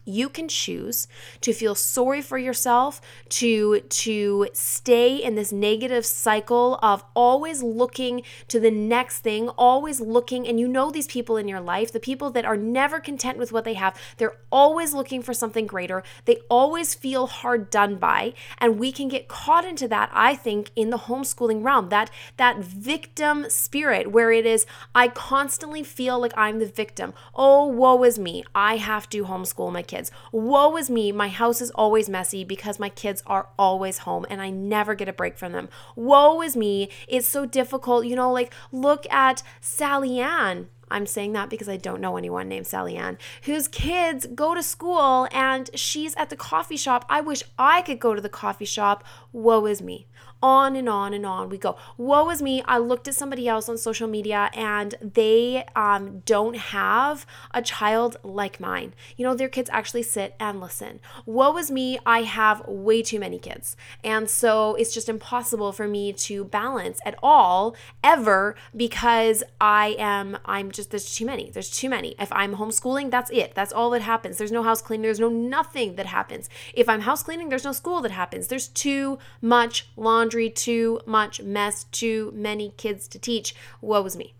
You 0.04 0.28
can 0.28 0.48
choose 0.48 1.06
to 1.40 1.52
feel 1.52 1.74
sorry 1.74 2.20
for 2.20 2.38
yourself 2.38 3.00
to 3.28 3.80
to 3.80 4.48
stay 4.52 5.16
in 5.16 5.34
this 5.34 5.52
negative 5.52 6.04
cycle 6.04 6.78
of 6.82 7.04
always 7.14 7.62
looking 7.62 8.22
to 8.48 8.58
the 8.58 8.70
next 8.70 9.20
thing 9.20 9.48
always 9.50 10.00
looking 10.00 10.46
and 10.46 10.58
you 10.58 10.66
know 10.66 10.90
these 10.90 11.06
people 11.06 11.36
in 11.36 11.46
your 11.46 11.60
life 11.60 11.92
the 11.92 12.00
people 12.00 12.30
that 12.30 12.44
are 12.44 12.56
never 12.56 12.98
content 12.98 13.38
with 13.38 13.52
what 13.52 13.64
they 13.64 13.74
have 13.74 13.96
they're 14.16 14.36
always 14.50 14.92
looking 14.92 15.22
for 15.22 15.32
something 15.32 15.66
greater 15.66 16.02
they 16.24 16.36
always 16.50 16.94
feel 16.94 17.26
hard 17.26 17.70
done 17.70 17.96
by 17.96 18.32
and 18.58 18.78
we 18.78 18.90
can 18.90 19.08
get 19.08 19.28
caught 19.28 19.64
into 19.64 19.86
that 19.86 20.10
i 20.12 20.34
think 20.34 20.70
in 20.74 20.90
the 20.90 20.98
homeschooling 20.98 21.64
realm 21.64 21.88
that 21.88 22.10
that 22.36 22.58
victim 22.58 23.48
spirit 23.48 24.10
where 24.10 24.32
it 24.32 24.46
is 24.46 24.66
i 24.94 25.06
constantly 25.06 25.82
feel 25.82 26.18
like 26.18 26.32
i'm 26.36 26.58
the 26.58 26.66
victim. 26.66 27.12
Oh 27.34 27.66
woe 27.66 28.02
is 28.04 28.18
me. 28.18 28.44
I 28.54 28.76
have 28.76 29.08
to 29.10 29.24
homeschool 29.24 29.72
my 29.72 29.82
kids. 29.92 30.10
Woe 30.32 30.76
is 30.76 30.88
me, 30.88 31.12
my 31.12 31.28
house 31.28 31.60
is 31.60 31.70
always 31.72 32.08
messy 32.08 32.44
because 32.44 32.78
my 32.78 32.88
kids 32.88 33.22
are 33.26 33.48
always 33.58 33.98
home 33.98 34.24
and 34.30 34.40
I 34.40 34.48
never 34.50 34.94
get 34.94 35.08
a 35.08 35.12
break 35.12 35.36
from 35.36 35.52
them. 35.52 35.68
Woe 35.94 36.40
is 36.40 36.56
me, 36.56 36.88
it's 37.06 37.28
so 37.28 37.44
difficult. 37.44 38.06
You 38.06 38.16
know, 38.16 38.32
like 38.32 38.54
look 38.72 39.06
at 39.12 39.42
Sally 39.60 40.18
Ann. 40.18 40.68
I'm 40.90 41.06
saying 41.06 41.32
that 41.32 41.48
because 41.48 41.70
I 41.70 41.78
don't 41.78 42.02
know 42.02 42.16
anyone 42.16 42.48
named 42.48 42.66
Sally 42.66 42.96
Ann 42.96 43.18
whose 43.44 43.66
kids 43.68 44.26
go 44.34 44.54
to 44.54 44.62
school 44.62 45.26
and 45.32 45.70
she's 45.74 46.14
at 46.16 46.30
the 46.30 46.36
coffee 46.36 46.76
shop. 46.76 47.04
I 47.08 47.20
wish 47.20 47.42
I 47.58 47.82
could 47.82 47.98
go 47.98 48.14
to 48.14 48.20
the 48.20 48.28
coffee 48.28 48.66
shop. 48.66 49.04
Woe 49.32 49.66
is 49.66 49.80
me 49.80 50.06
on 50.42 50.76
and 50.76 50.88
on 50.88 51.14
and 51.14 51.24
on 51.24 51.48
we 51.48 51.58
go. 51.58 51.76
Woe 51.96 52.28
is 52.30 52.42
me. 52.42 52.62
I 52.66 52.78
looked 52.78 53.06
at 53.08 53.14
somebody 53.14 53.48
else 53.48 53.68
on 53.68 53.78
social 53.78 54.08
media 54.08 54.50
and 54.54 54.94
they 55.00 55.64
um, 55.76 56.22
don't 56.26 56.56
have 56.56 57.26
a 57.52 57.62
child 57.62 58.16
like 58.22 58.58
mine. 58.58 58.94
You 59.16 59.24
know, 59.24 59.34
their 59.34 59.48
kids 59.48 59.70
actually 59.72 60.02
sit 60.02 60.34
and 60.40 60.60
listen. 60.60 61.00
Woe 61.26 61.56
is 61.56 61.70
me. 61.70 61.98
I 62.04 62.22
have 62.22 62.66
way 62.66 63.02
too 63.02 63.20
many 63.20 63.38
kids. 63.38 63.76
And 64.02 64.28
so 64.28 64.74
it's 64.74 64.92
just 64.92 65.08
impossible 65.08 65.72
for 65.72 65.86
me 65.86 66.12
to 66.14 66.44
balance 66.44 67.00
at 67.04 67.16
all 67.22 67.76
ever 68.02 68.56
because 68.76 69.44
I 69.60 69.94
am, 69.98 70.38
I'm 70.44 70.70
just, 70.70 70.90
there's 70.90 71.14
too 71.14 71.26
many. 71.26 71.50
There's 71.50 71.70
too 71.70 71.88
many. 71.88 72.14
If 72.18 72.32
I'm 72.32 72.56
homeschooling, 72.56 73.10
that's 73.10 73.30
it. 73.30 73.54
That's 73.54 73.72
all 73.72 73.90
that 73.90 74.02
happens. 74.02 74.38
There's 74.38 74.52
no 74.52 74.62
house 74.62 74.82
cleaning. 74.82 75.02
There's 75.02 75.20
no 75.20 75.28
nothing 75.28 75.96
that 75.96 76.06
happens. 76.06 76.48
If 76.74 76.88
I'm 76.88 77.02
house 77.02 77.22
cleaning, 77.22 77.48
there's 77.48 77.64
no 77.64 77.72
school 77.72 78.00
that 78.00 78.10
happens. 78.10 78.48
There's 78.48 78.68
too 78.68 79.18
much 79.40 79.88
laundry 79.96 80.31
laundry, 80.32 80.50
too 80.50 81.00
much 81.06 81.42
mess, 81.42 81.84
too 81.84 82.32
many 82.34 82.72
kids 82.76 83.06
to 83.08 83.18
teach. 83.18 83.54
Woe 83.80 84.04
is 84.04 84.16
me. 84.16 84.34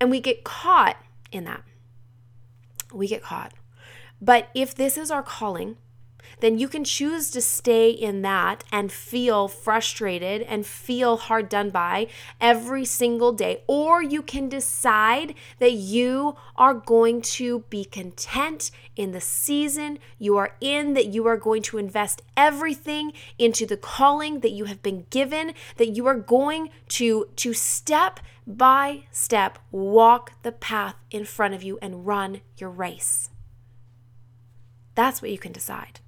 And 0.00 0.10
we 0.10 0.20
get 0.20 0.44
caught 0.44 0.96
in 1.32 1.44
that. 1.44 1.62
We 2.92 3.08
get 3.08 3.22
caught. 3.22 3.52
But 4.20 4.48
if 4.54 4.74
this 4.74 4.98
is 4.98 5.10
our 5.10 5.22
calling, 5.22 5.76
then 6.40 6.58
you 6.58 6.68
can 6.68 6.84
choose 6.84 7.30
to 7.30 7.40
stay 7.40 7.90
in 7.90 8.22
that 8.22 8.64
and 8.72 8.90
feel 8.90 9.48
frustrated 9.48 10.42
and 10.42 10.66
feel 10.66 11.16
hard 11.16 11.48
done 11.48 11.70
by 11.70 12.06
every 12.40 12.84
single 12.84 13.32
day. 13.32 13.62
Or 13.66 14.02
you 14.02 14.22
can 14.22 14.48
decide 14.48 15.34
that 15.58 15.72
you 15.72 16.36
are 16.56 16.74
going 16.74 17.22
to 17.22 17.60
be 17.70 17.84
content 17.84 18.70
in 18.96 19.12
the 19.12 19.20
season 19.20 19.98
you 20.18 20.36
are 20.36 20.56
in, 20.60 20.94
that 20.94 21.06
you 21.06 21.26
are 21.26 21.36
going 21.36 21.62
to 21.62 21.78
invest 21.78 22.22
everything 22.36 23.12
into 23.38 23.66
the 23.66 23.76
calling 23.76 24.40
that 24.40 24.50
you 24.50 24.64
have 24.66 24.82
been 24.82 25.06
given, 25.10 25.54
that 25.76 25.90
you 25.90 26.06
are 26.06 26.14
going 26.16 26.70
to, 26.88 27.28
to 27.36 27.52
step 27.54 28.20
by 28.46 29.04
step 29.10 29.58
walk 29.70 30.32
the 30.42 30.52
path 30.52 30.96
in 31.10 31.24
front 31.24 31.54
of 31.54 31.62
you 31.62 31.78
and 31.80 32.06
run 32.06 32.40
your 32.56 32.70
race. 32.70 33.30
That's 34.94 35.22
what 35.22 35.30
you 35.30 35.38
can 35.38 35.52
decide. 35.52 35.99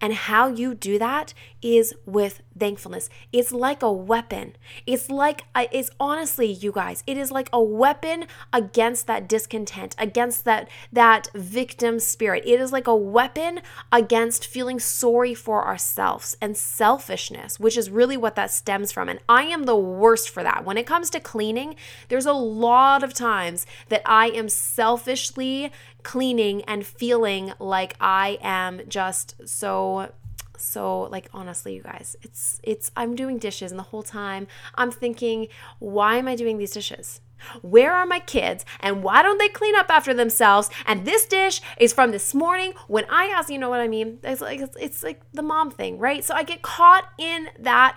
And 0.00 0.12
how 0.14 0.48
you 0.48 0.74
do 0.74 0.98
that 0.98 1.32
is 1.66 1.94
with 2.06 2.42
thankfulness. 2.56 3.10
It's 3.32 3.50
like 3.50 3.82
a 3.82 3.92
weapon. 3.92 4.54
It's 4.86 5.10
like, 5.10 5.42
it's 5.54 5.90
honestly, 5.98 6.46
you 6.46 6.70
guys, 6.72 7.02
it 7.06 7.16
is 7.16 7.30
like 7.30 7.48
a 7.52 7.62
weapon 7.62 8.26
against 8.52 9.06
that 9.08 9.28
discontent, 9.28 9.96
against 9.98 10.44
that, 10.44 10.68
that 10.92 11.28
victim 11.34 11.98
spirit. 11.98 12.44
It 12.46 12.60
is 12.60 12.72
like 12.72 12.86
a 12.86 12.94
weapon 12.94 13.60
against 13.90 14.46
feeling 14.46 14.78
sorry 14.78 15.34
for 15.34 15.66
ourselves 15.66 16.36
and 16.40 16.56
selfishness, 16.56 17.58
which 17.58 17.76
is 17.76 17.90
really 17.90 18.16
what 18.16 18.36
that 18.36 18.50
stems 18.50 18.92
from. 18.92 19.08
And 19.08 19.18
I 19.28 19.42
am 19.44 19.64
the 19.64 19.76
worst 19.76 20.30
for 20.30 20.42
that. 20.42 20.64
When 20.64 20.78
it 20.78 20.86
comes 20.86 21.10
to 21.10 21.20
cleaning, 21.20 21.74
there's 22.08 22.26
a 22.26 22.32
lot 22.32 23.02
of 23.02 23.12
times 23.12 23.66
that 23.88 24.02
I 24.06 24.28
am 24.28 24.48
selfishly 24.48 25.72
cleaning 26.02 26.62
and 26.62 26.86
feeling 26.86 27.52
like 27.58 27.96
I 28.00 28.38
am 28.40 28.82
just 28.88 29.34
so 29.48 30.12
so 30.58 31.02
like 31.02 31.28
honestly 31.32 31.74
you 31.74 31.82
guys 31.82 32.16
it's 32.22 32.60
it's 32.62 32.90
i'm 32.96 33.14
doing 33.14 33.38
dishes 33.38 33.70
and 33.70 33.78
the 33.78 33.84
whole 33.84 34.02
time 34.02 34.46
i'm 34.74 34.90
thinking 34.90 35.48
why 35.78 36.16
am 36.16 36.28
i 36.28 36.36
doing 36.36 36.58
these 36.58 36.72
dishes? 36.72 37.20
Where 37.60 37.92
are 37.92 38.06
my 38.06 38.20
kids? 38.20 38.64
And 38.80 39.02
why 39.02 39.22
don't 39.22 39.38
they 39.38 39.48
clean 39.48 39.76
up 39.76 39.90
after 39.90 40.14
themselves? 40.14 40.70
And 40.86 41.04
this 41.04 41.26
dish 41.26 41.60
is 41.78 41.92
from 41.92 42.10
this 42.10 42.34
morning 42.34 42.72
when 42.88 43.04
i 43.10 43.26
ask 43.26 43.50
you 43.50 43.58
know 43.58 43.68
what 43.68 43.80
i 43.80 43.88
mean? 43.88 44.18
It's 44.22 44.40
like 44.40 44.60
it's, 44.60 44.76
it's 44.76 45.02
like 45.02 45.20
the 45.32 45.42
mom 45.42 45.70
thing 45.70 45.98
right? 45.98 46.24
So 46.24 46.34
i 46.34 46.42
get 46.42 46.62
caught 46.62 47.04
in 47.18 47.48
that 47.58 47.96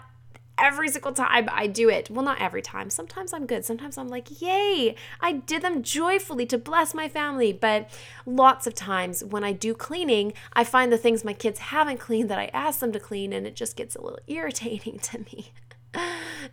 every 0.59 0.89
single 0.89 1.13
time 1.13 1.49
I 1.51 1.67
do 1.67 1.89
it. 1.89 2.09
Well, 2.09 2.23
not 2.23 2.41
every 2.41 2.61
time. 2.61 2.89
Sometimes 2.89 3.33
I'm 3.33 3.45
good. 3.45 3.65
Sometimes 3.65 3.97
I'm 3.97 4.07
like, 4.07 4.41
yay, 4.41 4.95
I 5.21 5.33
did 5.33 5.61
them 5.61 5.81
joyfully 5.81 6.45
to 6.47 6.57
bless 6.57 6.93
my 6.93 7.07
family. 7.07 7.53
But 7.53 7.89
lots 8.25 8.67
of 8.67 8.73
times 8.73 9.23
when 9.23 9.43
I 9.43 9.53
do 9.53 9.73
cleaning, 9.73 10.33
I 10.53 10.63
find 10.63 10.91
the 10.91 10.97
things 10.97 11.23
my 11.23 11.33
kids 11.33 11.59
haven't 11.59 11.99
cleaned 11.99 12.29
that 12.29 12.39
I 12.39 12.49
asked 12.53 12.79
them 12.79 12.91
to 12.91 12.99
clean, 12.99 13.33
and 13.33 13.47
it 13.47 13.55
just 13.55 13.75
gets 13.75 13.95
a 13.95 14.01
little 14.01 14.19
irritating 14.27 14.99
to 14.99 15.19
me. 15.19 15.51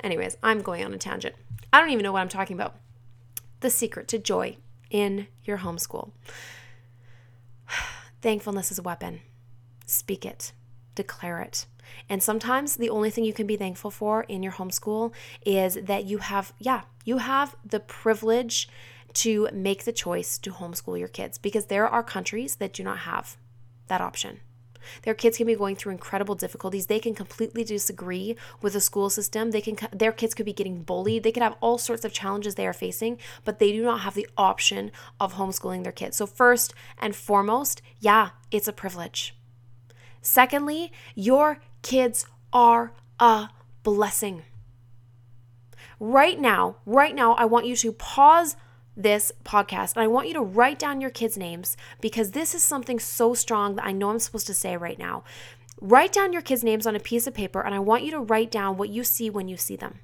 Anyways, 0.01 0.37
I'm 0.43 0.63
going 0.63 0.85
on 0.85 0.95
a 0.95 0.99
tangent. 0.99 1.35
I 1.73 1.81
don't 1.81 1.91
even 1.91 2.03
know 2.03 2.13
what 2.13 2.21
I'm 2.21 2.29
talking 2.29 2.57
about. 2.57 2.77
The 3.61 3.71
secret 3.71 4.09
to 4.09 4.19
joy 4.19 4.57
in 4.91 5.27
your 5.45 5.59
homeschool. 5.59 6.11
Thankfulness 8.23 8.71
is 8.71 8.79
a 8.79 8.83
weapon. 8.83 9.21
Speak 9.87 10.25
it, 10.25 10.53
declare 10.95 11.41
it 11.41 11.67
and 12.09 12.23
sometimes 12.23 12.77
the 12.77 12.91
only 12.91 13.11
thing 13.11 13.25
you 13.25 13.33
can 13.33 13.47
be 13.47 13.57
thankful 13.57 13.91
for 13.91 14.23
in 14.25 14.43
your 14.43 14.53
homeschool 14.53 15.13
is 15.45 15.75
that 15.83 16.05
you 16.05 16.19
have, 16.19 16.53
yeah, 16.59 16.83
you 17.05 17.19
have 17.19 17.57
the 17.65 17.81
privilege 17.81 18.69
to 19.15 19.49
make 19.53 19.85
the 19.85 19.93
choice 19.93 20.39
to 20.39 20.51
homeschool 20.51 20.99
your 20.99 21.09
kids 21.09 21.39
because 21.39 21.67
there 21.67 21.89
are 21.89 22.03
countries 22.03 22.57
that 22.57 22.73
do 22.73 22.83
not 22.83 22.99
have 22.99 23.37
that 23.89 24.01
option. 24.01 24.41
Their 25.03 25.15
kids 25.15 25.37
can 25.37 25.47
be 25.47 25.55
going 25.55 25.77
through 25.77 25.93
incredible 25.93 26.35
difficulties. 26.35 26.87
They 26.87 27.01
can 27.01 27.15
completely 27.15 27.65
disagree 27.65 28.37
with 28.63 28.75
the 28.75 28.81
school 28.81 29.11
system. 29.11 29.51
They 29.51 29.61
can 29.61 29.77
their 29.93 30.13
kids 30.13 30.35
could 30.35 30.47
be 30.47 30.53
getting 30.53 30.83
bullied. 30.83 31.23
They 31.23 31.33
could 31.33 31.43
have 31.43 31.57
all 31.61 31.79
sorts 31.79 32.05
of 32.05 32.13
challenges 32.13 32.55
they 32.55 32.67
are 32.67 32.73
facing, 32.73 33.19
but 33.45 33.59
they 33.59 33.73
do 33.73 33.83
not 33.83 34.01
have 34.01 34.15
the 34.15 34.29
option 34.37 34.93
of 35.21 35.35
homeschooling 35.35 35.83
their 35.83 35.93
kids. 35.93 36.17
So 36.17 36.27
first 36.27 36.75
and 36.99 37.15
foremost, 37.15 37.83
yeah, 37.99 38.31
it's 38.51 38.69
a 38.69 38.73
privilege. 38.73 39.35
Secondly, 40.23 40.93
your 41.15 41.61
kids 41.87 42.27
are 42.53 42.93
a 43.21 43.49
blessing. 43.85 44.43
Right 46.01 46.39
now, 46.39 46.79
right 46.85 47.15
now, 47.15 47.35
I 47.35 47.45
want 47.45 47.67
you 47.67 47.77
to 47.77 47.93
pause 47.93 48.57
this 48.97 49.31
podcast 49.45 49.95
and 49.95 50.03
I 50.03 50.09
want 50.09 50.27
you 50.27 50.35
to 50.35 50.41
write 50.41 50.81
down 50.81 51.01
your 51.01 51.11
kids' 51.11 51.39
names 51.39 51.77
because 52.01 52.33
this 52.33 52.57
is 52.57 52.63
something 52.65 52.99
so 52.99 53.35
strong 53.35 53.77
that 53.77 53.87
I 53.87 53.93
know 53.93 54.11
I'm 54.11 54.19
supposed 54.19 54.49
to 54.49 54.55
say 54.55 54.77
right 54.77 54.99
now. 54.99 55.23
Write 55.81 56.13
down 56.13 56.33
your 56.33 56.43
kids' 56.43 56.65
names 56.65 56.89
on 56.89 56.97
a 56.97 57.01
piece 57.01 57.29
of 57.29 57.35
paper 57.35 57.61
and 57.61 57.73
I 57.73 57.79
want 57.79 58.03
you 58.03 58.11
to 58.11 58.21
write 58.21 58.51
down 58.51 58.77
what 58.77 58.89
you 58.89 59.05
see 59.05 59.31
when 59.31 59.47
you 59.47 59.57
see 59.57 59.77
them. 59.77 60.01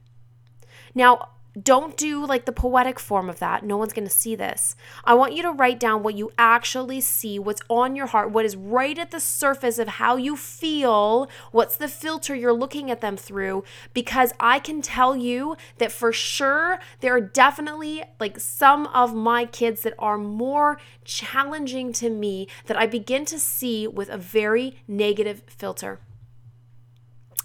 Now, 0.95 1.31
don't 1.61 1.97
do 1.99 2.25
like 2.25 2.47
the 2.47 2.53
poetic 2.53 2.99
form 2.99 3.29
of 3.29 3.39
that. 3.39 3.63
No 3.63 3.77
one's 3.77 3.93
going 3.93 4.07
to 4.09 4.11
see 4.11 4.35
this. 4.35 4.75
I 5.05 5.15
want 5.15 5.35
you 5.35 5.43
to 5.43 5.53
write 5.53 5.79
down 5.79 6.03
what 6.03 6.15
you 6.15 6.33
actually 6.39 7.01
see, 7.03 7.39
what's 7.39 7.61
on 7.69 7.95
your 7.95 8.07
heart, 8.07 8.31
what 8.31 8.47
is 8.47 8.57
right 8.57 8.99
at 8.99 9.11
the 9.11 9.21
surface 9.21 9.79
of 9.79 9.89
how 9.89 10.17
you 10.17 10.37
feel, 10.37 11.29
what's 11.51 11.77
the 11.77 11.89
filter 11.89 12.35
you're 12.35 12.55
looking 12.55 12.91
at 12.91 13.03
them 13.03 13.19
through. 13.19 13.65
Because 13.93 14.33
I 14.41 14.61
can 14.61 14.81
tell 14.81 15.15
you 15.15 15.57
that 15.77 15.93
for 15.93 16.13
sure, 16.13 16.79
there 17.01 17.15
are 17.15 17.21
definitely 17.21 18.03
like 18.19 18.41
some 18.41 18.87
of 18.87 19.15
my 19.15 19.45
kids 19.45 19.83
that 19.83 19.95
are 19.99 20.19
more 20.19 20.79
challenging 21.05 21.93
to 21.95 22.09
me 22.09 22.49
that 22.67 22.79
I 22.79 22.87
begin 22.87 23.27
to 23.27 23.39
see 23.39 23.87
with 23.87 24.09
a 24.09 24.17
very 24.17 24.79
negative 24.89 25.43
filter. 25.49 26.01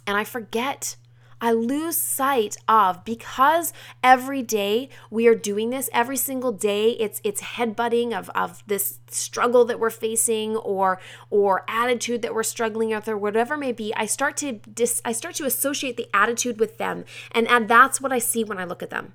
And 0.05 0.15
I 0.15 0.23
forget 0.23 0.95
I 1.39 1.51
lose 1.51 1.95
sight 1.95 2.57
of 2.67 3.05
because 3.05 3.73
every 4.03 4.41
day 4.41 4.89
we 5.09 5.27
are 5.27 5.35
doing 5.35 5.69
this 5.69 5.89
every 5.93 6.17
single 6.17 6.51
day 6.51 6.91
it's 6.91 7.21
it's 7.23 7.41
headbutting 7.41 8.17
of 8.17 8.29
of 8.31 8.63
this 8.67 8.99
struggle 9.09 9.65
that 9.65 9.79
we're 9.79 9.89
facing 9.89 10.55
or 10.57 10.99
or 11.29 11.63
attitude 11.67 12.21
that 12.23 12.33
we're 12.33 12.43
struggling 12.43 12.89
with 12.89 13.07
or 13.07 13.17
whatever 13.17 13.57
may 13.57 13.71
be 13.71 13.93
I 13.95 14.05
start 14.05 14.37
to 14.37 14.53
dis 14.53 15.01
I 15.05 15.11
start 15.11 15.35
to 15.35 15.45
associate 15.45 15.97
the 15.97 16.09
attitude 16.13 16.59
with 16.59 16.77
them. 16.77 17.05
And 17.31 17.47
and 17.47 17.67
that's 17.67 18.01
what 18.01 18.11
I 18.11 18.19
see 18.19 18.43
when 18.43 18.57
I 18.57 18.63
look 18.63 18.81
at 18.81 18.89
them 18.89 19.13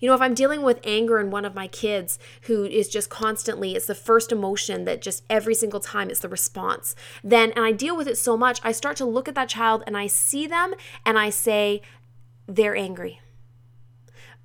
You 0.00 0.08
know, 0.08 0.14
if 0.14 0.20
I'm 0.20 0.34
dealing 0.34 0.62
with 0.62 0.80
anger 0.84 1.18
in 1.18 1.30
one 1.30 1.44
of 1.44 1.54
my 1.54 1.66
kids 1.66 2.18
who 2.42 2.64
is 2.64 2.88
just 2.88 3.10
constantly, 3.10 3.74
it's 3.74 3.86
the 3.86 3.94
first 3.94 4.32
emotion 4.32 4.84
that 4.84 5.02
just 5.02 5.24
every 5.28 5.54
single 5.54 5.80
time 5.80 6.10
it's 6.10 6.20
the 6.20 6.28
response, 6.28 6.94
then, 7.22 7.52
and 7.52 7.64
I 7.64 7.72
deal 7.72 7.96
with 7.96 8.08
it 8.08 8.18
so 8.18 8.36
much, 8.36 8.60
I 8.62 8.72
start 8.72 8.96
to 8.98 9.04
look 9.04 9.28
at 9.28 9.34
that 9.34 9.48
child 9.48 9.82
and 9.86 9.96
I 9.96 10.06
see 10.06 10.46
them 10.46 10.74
and 11.04 11.18
I 11.18 11.30
say, 11.30 11.82
they're 12.46 12.76
angry. 12.76 13.20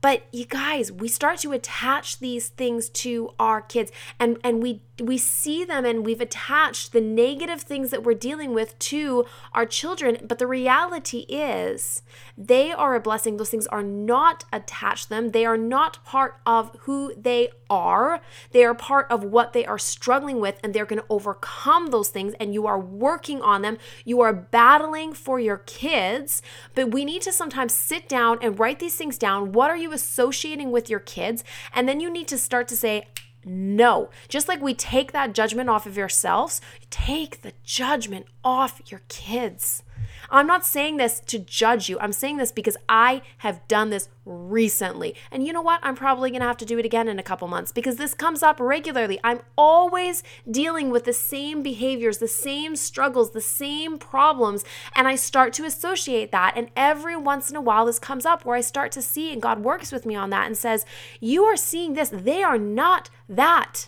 But 0.01 0.23
you 0.31 0.45
guys, 0.45 0.91
we 0.91 1.09
start 1.09 1.39
to 1.39 1.51
attach 1.51 2.19
these 2.19 2.49
things 2.49 2.89
to 2.89 3.33
our 3.37 3.61
kids 3.61 3.91
and 4.19 4.37
and 4.43 4.63
we 4.63 4.81
we 5.01 5.17
see 5.17 5.63
them 5.63 5.85
and 5.85 6.05
we've 6.05 6.21
attached 6.21 6.91
the 6.91 7.01
negative 7.01 7.61
things 7.61 7.91
that 7.91 8.03
we're 8.03 8.13
dealing 8.13 8.53
with 8.53 8.77
to 8.79 9.25
our 9.53 9.65
children, 9.65 10.17
but 10.27 10.39
the 10.39 10.47
reality 10.47 11.19
is 11.29 12.01
they 12.37 12.71
are 12.71 12.95
a 12.95 12.99
blessing. 12.99 13.37
Those 13.37 13.49
things 13.49 13.67
are 13.67 13.83
not 13.83 14.45
attached 14.51 15.05
to 15.05 15.09
them. 15.09 15.29
They 15.31 15.45
are 15.45 15.57
not 15.57 16.03
part 16.05 16.39
of 16.45 16.75
who 16.81 17.13
they 17.15 17.49
are. 17.69 18.21
They 18.51 18.63
are 18.63 18.73
part 18.73 19.07
of 19.09 19.23
what 19.23 19.53
they 19.53 19.65
are 19.65 19.77
struggling 19.77 20.39
with 20.39 20.59
and 20.63 20.73
they're 20.73 20.85
going 20.85 21.01
to 21.01 21.05
overcome 21.09 21.87
those 21.87 22.09
things 22.09 22.33
and 22.39 22.53
you 22.53 22.67
are 22.67 22.79
working 22.79 23.41
on 23.41 23.61
them. 23.61 23.77
You 24.05 24.21
are 24.21 24.33
battling 24.33 25.13
for 25.13 25.39
your 25.39 25.57
kids, 25.57 26.41
but 26.75 26.91
we 26.91 27.05
need 27.05 27.21
to 27.23 27.31
sometimes 27.31 27.73
sit 27.73 28.09
down 28.09 28.39
and 28.41 28.59
write 28.59 28.79
these 28.79 28.95
things 28.95 29.17
down. 29.17 29.51
What 29.51 29.69
are 29.69 29.77
you 29.77 29.91
associating 29.91 30.71
with 30.71 30.89
your 30.89 30.99
kids? 30.99 31.43
And 31.73 31.87
then 31.87 31.99
you 31.99 32.09
need 32.09 32.27
to 32.29 32.37
start 32.37 32.67
to 32.69 32.75
say, 32.75 33.07
no. 33.45 34.09
Just 34.27 34.47
like 34.47 34.61
we 34.61 34.73
take 34.73 35.11
that 35.11 35.33
judgment 35.33 35.69
off 35.69 35.85
of 35.85 35.97
yourselves, 35.97 36.61
take 36.89 37.41
the 37.41 37.53
judgment 37.63 38.25
off 38.43 38.81
your 38.91 39.01
kids. 39.07 39.83
I'm 40.29 40.47
not 40.47 40.65
saying 40.65 40.97
this 40.97 41.19
to 41.21 41.39
judge 41.39 41.89
you. 41.89 41.97
I'm 41.99 42.13
saying 42.13 42.37
this 42.37 42.51
because 42.51 42.77
I 42.87 43.21
have 43.39 43.67
done 43.67 43.89
this 43.89 44.09
recently. 44.25 45.15
And 45.31 45.45
you 45.45 45.51
know 45.53 45.61
what? 45.61 45.79
I'm 45.81 45.95
probably 45.95 46.29
going 46.29 46.41
to 46.41 46.47
have 46.47 46.57
to 46.57 46.65
do 46.65 46.77
it 46.77 46.85
again 46.85 47.07
in 47.07 47.17
a 47.17 47.23
couple 47.23 47.47
months 47.47 47.71
because 47.71 47.95
this 47.95 48.13
comes 48.13 48.43
up 48.43 48.59
regularly. 48.59 49.19
I'm 49.23 49.41
always 49.57 50.21
dealing 50.49 50.91
with 50.91 51.05
the 51.05 51.13
same 51.13 51.63
behaviors, 51.63 52.19
the 52.19 52.27
same 52.27 52.75
struggles, 52.75 53.31
the 53.31 53.41
same 53.41 53.97
problems. 53.97 54.63
And 54.95 55.07
I 55.07 55.15
start 55.15 55.53
to 55.53 55.65
associate 55.65 56.31
that. 56.31 56.53
And 56.55 56.69
every 56.75 57.15
once 57.15 57.49
in 57.49 57.55
a 57.55 57.61
while, 57.61 57.85
this 57.85 57.99
comes 57.99 58.25
up 58.25 58.45
where 58.45 58.55
I 58.55 58.61
start 58.61 58.91
to 58.93 59.01
see, 59.01 59.33
and 59.33 59.41
God 59.41 59.63
works 59.63 59.91
with 59.91 60.05
me 60.05 60.15
on 60.15 60.29
that 60.29 60.45
and 60.45 60.57
says, 60.57 60.85
You 61.19 61.43
are 61.45 61.57
seeing 61.57 61.93
this. 61.93 62.09
They 62.09 62.43
are 62.43 62.59
not 62.59 63.09
that. 63.29 63.87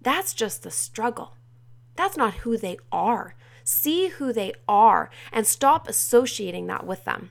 That's 0.00 0.34
just 0.34 0.62
the 0.62 0.70
struggle. 0.70 1.36
That's 1.96 2.16
not 2.16 2.34
who 2.34 2.56
they 2.56 2.76
are. 2.90 3.34
See 3.64 4.08
who 4.08 4.32
they 4.32 4.52
are 4.68 5.08
and 5.30 5.46
stop 5.46 5.88
associating 5.88 6.66
that 6.66 6.84
with 6.86 7.04
them. 7.04 7.30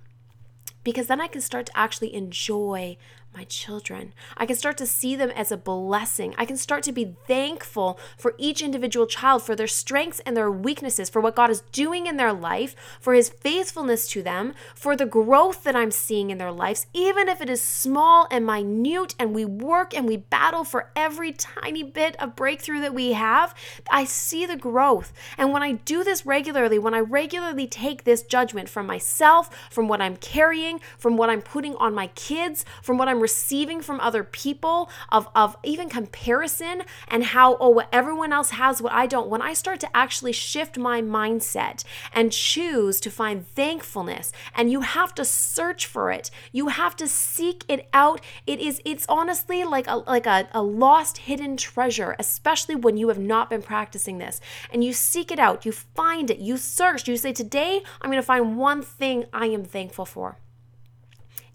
Because 0.84 1.08
then 1.08 1.22
I 1.22 1.28
can 1.28 1.42
start 1.42 1.68
to 1.68 1.78
actually 1.78 2.14
enjoy 2.16 2.98
my 3.34 3.44
children. 3.46 4.13
I 4.36 4.46
can 4.46 4.56
start 4.56 4.78
to 4.78 4.86
see 4.86 5.15
them 5.15 5.30
as 5.30 5.52
a 5.52 5.58
blessing. 5.58 6.36
I 6.38 6.46
can 6.46 6.58
start 6.58 6.84
to 6.84 6.91
be 6.91 7.15
thankful 7.28 8.00
for 8.17 8.36
each 8.38 8.62
individual 8.62 9.08
child, 9.08 9.44
for 9.44 9.56
their 9.56 9.67
strengths 9.67 10.20
and 10.22 10.36
their 10.36 10.52
weaknesses, 10.52 11.10
for 11.10 11.22
what 11.22 11.36
God 11.36 11.50
is 11.50 11.62
doing 11.72 12.08
in 12.08 12.17
their 12.17 12.34
life, 12.34 12.76
for 13.00 13.13
His 13.13 13.30
faithfulness 13.30 14.08
to 14.10 14.22
them, 14.22 14.54
for 14.76 14.96
the 14.96 15.06
growth 15.06 15.63
that 15.63 15.76
I'm 15.76 15.91
seeing 15.91 16.30
in 16.30 16.38
their 16.39 16.52
lives, 16.52 16.88
even 16.94 17.30
if 17.30 17.41
it 17.41 17.50
is 17.50 17.62
small 17.62 18.28
and 18.30 18.46
minute, 18.46 19.15
and 19.17 19.34
we 19.34 19.46
work 19.46 19.96
and 19.96 20.08
we 20.08 20.17
battle 20.17 20.63
for 20.63 20.91
every 20.96 21.32
tiny 21.32 21.84
bit 21.84 22.15
of 22.17 22.36
breakthrough 22.36 22.82
that 22.82 22.94
we 22.94 23.13
have. 23.13 23.56
I 23.89 24.04
see 24.04 24.46
the 24.46 24.58
growth. 24.58 25.13
And 25.38 25.54
when 25.54 25.63
I 25.63 25.74
do 25.74 26.04
this 26.04 26.26
regularly, 26.26 26.80
when 26.80 26.94
I 26.94 27.00
regularly 27.00 27.67
take 27.67 28.04
this 28.04 28.24
judgment 28.24 28.67
from 28.67 28.86
myself, 28.86 29.50
from 29.70 29.88
what 29.88 30.02
I'm 30.02 30.17
carrying, 30.17 30.82
from 30.98 31.15
what 31.15 31.30
I'm 31.30 31.41
putting 31.41 31.76
on 31.76 31.94
my 31.94 32.08
kids, 32.08 32.65
from 32.82 32.98
what 32.98 33.08
I'm 33.08 33.21
receiving 33.22 33.82
from 33.82 34.00
other 34.00 34.24
people, 34.24 34.90
of, 35.10 35.28
of 35.36 35.56
even 35.64 35.90
comparison 35.90 36.84
and 37.08 37.24
how, 37.26 37.58
oh, 37.58 37.70
what 37.70 37.88
everyone 37.92 38.34
else 38.34 38.52
has, 38.52 38.82
what 38.82 38.94
I 38.94 39.06
don't, 39.06 39.30
when 39.30 39.42
I 39.42 39.54
start 39.54 39.80
to 39.82 39.96
actually 39.96 40.32
shift 40.32 40.78
my 40.78 41.02
mindset 41.02 41.84
and 42.14 42.32
choose 42.32 43.00
to 43.02 43.12
find 43.12 43.48
thankfulness, 43.48 44.32
and 44.56 44.72
you 44.72 44.82
have 44.82 45.14
to 45.16 45.26
search 45.26 45.86
for 45.86 46.12
it, 46.12 46.32
you 46.52 46.70
have 46.70 46.96
to 46.98 47.08
seek 47.08 47.64
it 47.68 47.88
out. 47.94 48.22
It 48.48 48.60
is, 48.60 48.82
it's 48.86 49.06
honestly 49.08 49.64
like 49.64 49.88
a 49.88 49.98
like 49.98 50.26
a, 50.26 50.48
a 50.54 50.62
lost 50.62 51.20
hidden 51.20 51.58
treasure, 51.58 52.16
especially 52.20 52.76
when 52.76 52.98
you 52.98 53.08
have 53.10 53.20
not 53.20 53.50
been 53.50 53.62
practicing 53.62 54.18
this. 54.18 54.42
And 54.72 54.84
you 54.84 54.94
seek 54.94 55.32
it 55.32 55.40
out, 55.40 55.66
you 55.66 55.72
find 55.72 56.30
it, 56.30 56.40
you 56.40 56.58
search, 56.58 57.08
you 57.08 57.18
say, 57.18 57.34
Today 57.34 57.82
I'm 58.02 58.10
gonna 58.10 58.22
find 58.22 58.58
one 58.58 58.82
thing 58.82 59.26
I 59.32 59.48
am 59.48 59.64
thankful 59.64 60.06
for 60.06 60.38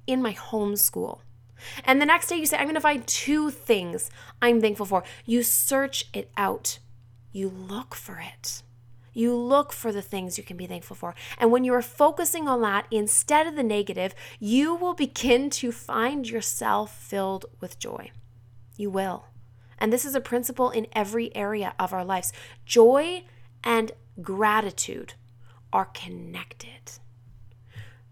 in 0.06 0.22
my 0.22 0.34
homeschool. 0.34 1.20
And 1.84 2.00
the 2.00 2.06
next 2.06 2.28
day 2.28 2.36
you 2.36 2.46
say, 2.46 2.56
I'm 2.56 2.64
going 2.64 2.74
to 2.74 2.80
find 2.80 3.06
two 3.06 3.50
things 3.50 4.10
I'm 4.40 4.60
thankful 4.60 4.86
for. 4.86 5.04
You 5.24 5.42
search 5.42 6.06
it 6.12 6.30
out, 6.36 6.78
you 7.32 7.48
look 7.48 7.94
for 7.94 8.18
it. 8.18 8.62
You 9.12 9.34
look 9.34 9.72
for 9.72 9.92
the 9.92 10.02
things 10.02 10.36
you 10.36 10.44
can 10.44 10.58
be 10.58 10.66
thankful 10.66 10.94
for. 10.94 11.14
And 11.38 11.50
when 11.50 11.64
you 11.64 11.72
are 11.72 11.80
focusing 11.80 12.48
on 12.48 12.60
that 12.60 12.86
instead 12.90 13.46
of 13.46 13.56
the 13.56 13.62
negative, 13.62 14.14
you 14.38 14.74
will 14.74 14.92
begin 14.92 15.48
to 15.50 15.72
find 15.72 16.28
yourself 16.28 16.94
filled 16.94 17.46
with 17.58 17.78
joy. 17.78 18.10
You 18.76 18.90
will. 18.90 19.24
And 19.78 19.90
this 19.90 20.04
is 20.04 20.14
a 20.14 20.20
principle 20.20 20.68
in 20.70 20.86
every 20.92 21.34
area 21.34 21.74
of 21.78 21.94
our 21.94 22.04
lives. 22.04 22.30
Joy 22.66 23.24
and 23.64 23.92
gratitude 24.20 25.14
are 25.72 25.86
connected 25.86 26.92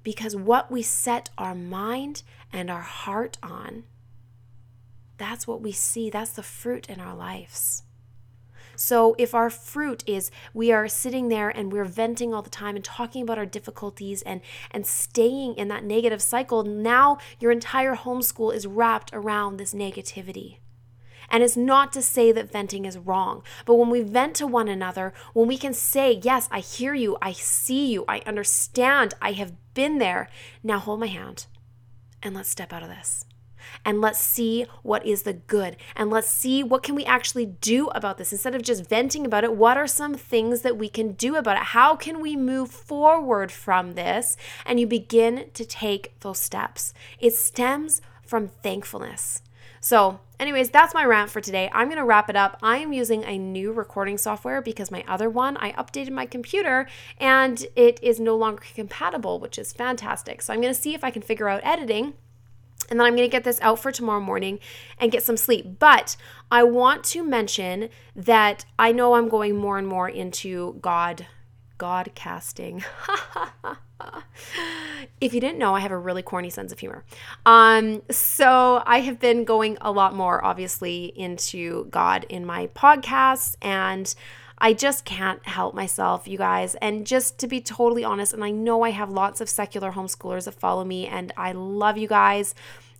because 0.02 0.36
what 0.36 0.70
we 0.70 0.82
set 0.82 1.30
our 1.36 1.54
mind 1.54 2.22
and 2.54 2.70
our 2.70 2.82
heart 2.82 3.36
on, 3.42 3.84
that's 5.18 5.46
what 5.46 5.60
we 5.60 5.72
see. 5.72 6.08
That's 6.08 6.32
the 6.32 6.42
fruit 6.42 6.88
in 6.88 7.00
our 7.00 7.14
lives. 7.14 7.82
So, 8.76 9.14
if 9.18 9.34
our 9.34 9.50
fruit 9.50 10.02
is 10.06 10.32
we 10.52 10.72
are 10.72 10.88
sitting 10.88 11.28
there 11.28 11.48
and 11.48 11.72
we're 11.72 11.84
venting 11.84 12.34
all 12.34 12.42
the 12.42 12.50
time 12.50 12.74
and 12.74 12.84
talking 12.84 13.22
about 13.22 13.38
our 13.38 13.46
difficulties 13.46 14.22
and, 14.22 14.40
and 14.70 14.84
staying 14.84 15.54
in 15.54 15.68
that 15.68 15.84
negative 15.84 16.20
cycle, 16.20 16.64
now 16.64 17.18
your 17.38 17.52
entire 17.52 17.94
homeschool 17.94 18.54
is 18.54 18.66
wrapped 18.66 19.10
around 19.12 19.56
this 19.56 19.74
negativity. 19.74 20.58
And 21.30 21.42
it's 21.42 21.56
not 21.56 21.92
to 21.92 22.02
say 22.02 22.32
that 22.32 22.50
venting 22.50 22.84
is 22.84 22.98
wrong, 22.98 23.42
but 23.64 23.76
when 23.76 23.90
we 23.90 24.02
vent 24.02 24.34
to 24.36 24.46
one 24.46 24.68
another, 24.68 25.12
when 25.32 25.46
we 25.46 25.56
can 25.56 25.72
say, 25.72 26.20
Yes, 26.22 26.48
I 26.50 26.58
hear 26.58 26.94
you, 26.94 27.16
I 27.22 27.32
see 27.32 27.92
you, 27.92 28.04
I 28.08 28.22
understand, 28.26 29.14
I 29.22 29.32
have 29.32 29.52
been 29.74 29.98
there, 29.98 30.28
now 30.62 30.78
hold 30.80 31.00
my 31.00 31.06
hand 31.06 31.46
and 32.24 32.34
let's 32.34 32.48
step 32.48 32.72
out 32.72 32.82
of 32.82 32.88
this. 32.88 33.26
And 33.84 34.00
let's 34.00 34.18
see 34.18 34.66
what 34.82 35.06
is 35.06 35.22
the 35.22 35.32
good. 35.32 35.76
And 35.96 36.10
let's 36.10 36.30
see 36.30 36.62
what 36.62 36.82
can 36.82 36.94
we 36.94 37.04
actually 37.04 37.46
do 37.46 37.88
about 37.88 38.18
this. 38.18 38.32
Instead 38.32 38.54
of 38.54 38.62
just 38.62 38.88
venting 38.88 39.24
about 39.24 39.44
it 39.44 39.54
what 39.54 39.76
are 39.76 39.86
some 39.86 40.14
things 40.14 40.62
that 40.62 40.76
we 40.76 40.88
can 40.88 41.12
do 41.12 41.36
about 41.36 41.56
it? 41.56 41.62
How 41.62 41.96
can 41.96 42.20
we 42.20 42.36
move 42.36 42.70
forward 42.70 43.52
from 43.52 43.94
this? 43.94 44.36
And 44.66 44.80
you 44.80 44.86
begin 44.86 45.46
to 45.54 45.64
take 45.64 46.18
those 46.20 46.38
steps. 46.38 46.92
It 47.18 47.34
stems 47.34 48.00
from 48.22 48.48
thankfulness 48.48 49.42
so, 49.84 50.18
anyways, 50.40 50.70
that's 50.70 50.94
my 50.94 51.04
rant 51.04 51.28
for 51.28 51.42
today. 51.42 51.68
I'm 51.70 51.88
going 51.88 51.98
to 51.98 52.06
wrap 52.06 52.30
it 52.30 52.36
up. 52.36 52.58
I 52.62 52.78
am 52.78 52.94
using 52.94 53.22
a 53.22 53.36
new 53.36 53.70
recording 53.70 54.16
software 54.16 54.62
because 54.62 54.90
my 54.90 55.04
other 55.06 55.28
one, 55.28 55.58
I 55.58 55.72
updated 55.72 56.10
my 56.10 56.24
computer 56.24 56.88
and 57.18 57.66
it 57.76 58.02
is 58.02 58.18
no 58.18 58.34
longer 58.34 58.62
compatible, 58.74 59.38
which 59.38 59.58
is 59.58 59.74
fantastic. 59.74 60.40
So, 60.40 60.54
I'm 60.54 60.62
going 60.62 60.72
to 60.72 60.80
see 60.80 60.94
if 60.94 61.04
I 61.04 61.10
can 61.10 61.20
figure 61.20 61.50
out 61.50 61.60
editing. 61.62 62.14
And 62.88 62.98
then 62.98 63.06
I'm 63.06 63.14
going 63.14 63.28
to 63.28 63.32
get 63.32 63.44
this 63.44 63.60
out 63.60 63.78
for 63.78 63.92
tomorrow 63.92 64.20
morning 64.20 64.58
and 64.98 65.12
get 65.12 65.22
some 65.22 65.36
sleep. 65.36 65.78
But 65.78 66.16
I 66.50 66.62
want 66.62 67.04
to 67.04 67.22
mention 67.22 67.90
that 68.16 68.64
I 68.78 68.90
know 68.90 69.16
I'm 69.16 69.28
going 69.28 69.54
more 69.54 69.76
and 69.76 69.86
more 69.86 70.08
into 70.08 70.78
God 70.80 71.26
God 71.76 72.12
casting. 72.14 72.82
if 75.20 75.34
you 75.34 75.40
didn't 75.40 75.58
know, 75.58 75.74
I 75.74 75.80
have 75.80 75.90
a 75.90 75.98
really 75.98 76.22
corny 76.22 76.50
sense 76.50 76.72
of 76.72 76.78
humor. 76.78 77.04
Um, 77.46 78.02
so 78.10 78.82
I 78.86 79.00
have 79.00 79.18
been 79.18 79.44
going 79.44 79.78
a 79.80 79.90
lot 79.90 80.14
more, 80.14 80.44
obviously, 80.44 81.12
into 81.16 81.86
God 81.86 82.26
in 82.28 82.44
my 82.44 82.68
podcasts, 82.68 83.56
and 83.62 84.14
I 84.58 84.72
just 84.72 85.04
can't 85.04 85.44
help 85.46 85.74
myself, 85.74 86.28
you 86.28 86.38
guys. 86.38 86.74
And 86.76 87.06
just 87.06 87.38
to 87.38 87.46
be 87.46 87.60
totally 87.60 88.04
honest, 88.04 88.32
and 88.32 88.44
I 88.44 88.50
know 88.50 88.82
I 88.82 88.90
have 88.90 89.10
lots 89.10 89.40
of 89.40 89.48
secular 89.48 89.92
homeschoolers 89.92 90.44
that 90.44 90.54
follow 90.54 90.84
me, 90.84 91.06
and 91.06 91.32
I 91.36 91.52
love 91.52 91.98
you 91.98 92.08
guys. 92.08 92.54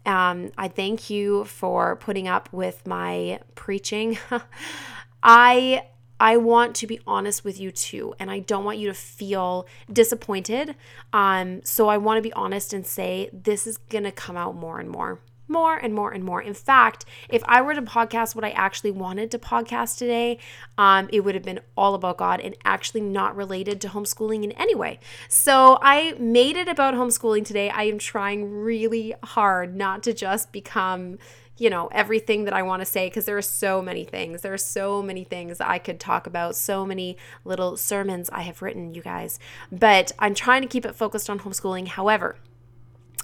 Um, 0.06 0.50
I 0.58 0.68
thank 0.68 1.08
you 1.08 1.44
for 1.44 1.96
putting 1.96 2.28
up 2.28 2.52
with 2.52 2.86
my 2.86 3.40
preaching. 3.54 4.18
I 5.22 5.86
I 6.20 6.36
want 6.36 6.74
to 6.76 6.86
be 6.86 7.00
honest 7.06 7.44
with 7.44 7.60
you 7.60 7.70
too, 7.70 8.14
and 8.18 8.30
I 8.30 8.38
don't 8.38 8.64
want 8.64 8.78
you 8.78 8.88
to 8.88 8.94
feel 8.94 9.66
disappointed. 9.92 10.74
Um, 11.12 11.62
so 11.64 11.88
I 11.88 11.98
want 11.98 12.18
to 12.18 12.22
be 12.22 12.32
honest 12.34 12.72
and 12.72 12.86
say 12.86 13.30
this 13.32 13.66
is 13.66 13.76
gonna 13.76 14.12
come 14.12 14.36
out 14.36 14.54
more 14.54 14.78
and 14.80 14.88
more. 14.88 15.20
more 15.46 15.76
and 15.76 15.92
more 15.92 16.10
and 16.10 16.24
more. 16.24 16.40
In 16.40 16.54
fact, 16.54 17.04
if 17.28 17.42
I 17.44 17.60
were 17.60 17.74
to 17.74 17.82
podcast 17.82 18.34
what 18.34 18.46
I 18.46 18.50
actually 18.50 18.92
wanted 18.92 19.30
to 19.32 19.38
podcast 19.38 19.98
today, 19.98 20.38
um, 20.78 21.10
it 21.12 21.20
would 21.20 21.34
have 21.34 21.44
been 21.44 21.60
all 21.76 21.94
about 21.94 22.16
God 22.16 22.40
and 22.40 22.56
actually 22.64 23.02
not 23.02 23.36
related 23.36 23.78
to 23.82 23.88
homeschooling 23.88 24.42
in 24.42 24.52
any 24.52 24.74
way. 24.74 25.00
So 25.28 25.78
I 25.82 26.14
made 26.18 26.56
it 26.56 26.66
about 26.66 26.94
homeschooling 26.94 27.44
today. 27.44 27.68
I 27.68 27.82
am 27.84 27.98
trying 27.98 28.50
really 28.50 29.14
hard 29.22 29.76
not 29.76 30.02
to 30.04 30.14
just 30.14 30.50
become 30.50 31.18
you 31.56 31.70
know, 31.70 31.88
everything 31.92 32.44
that 32.44 32.54
I 32.54 32.62
want 32.62 32.80
to 32.80 32.86
say 32.86 33.06
because 33.06 33.26
there 33.26 33.36
are 33.36 33.42
so 33.42 33.80
many 33.80 34.04
things. 34.04 34.42
There 34.42 34.52
are 34.52 34.58
so 34.58 35.02
many 35.02 35.24
things 35.24 35.60
I 35.60 35.78
could 35.78 36.00
talk 36.00 36.26
about, 36.26 36.56
so 36.56 36.84
many 36.84 37.16
little 37.44 37.76
sermons 37.76 38.28
I 38.30 38.42
have 38.42 38.60
written, 38.60 38.94
you 38.94 39.02
guys. 39.02 39.38
But 39.70 40.12
I'm 40.18 40.34
trying 40.34 40.62
to 40.62 40.68
keep 40.68 40.84
it 40.84 40.96
focused 40.96 41.30
on 41.30 41.40
homeschooling. 41.40 41.88
However, 41.88 42.36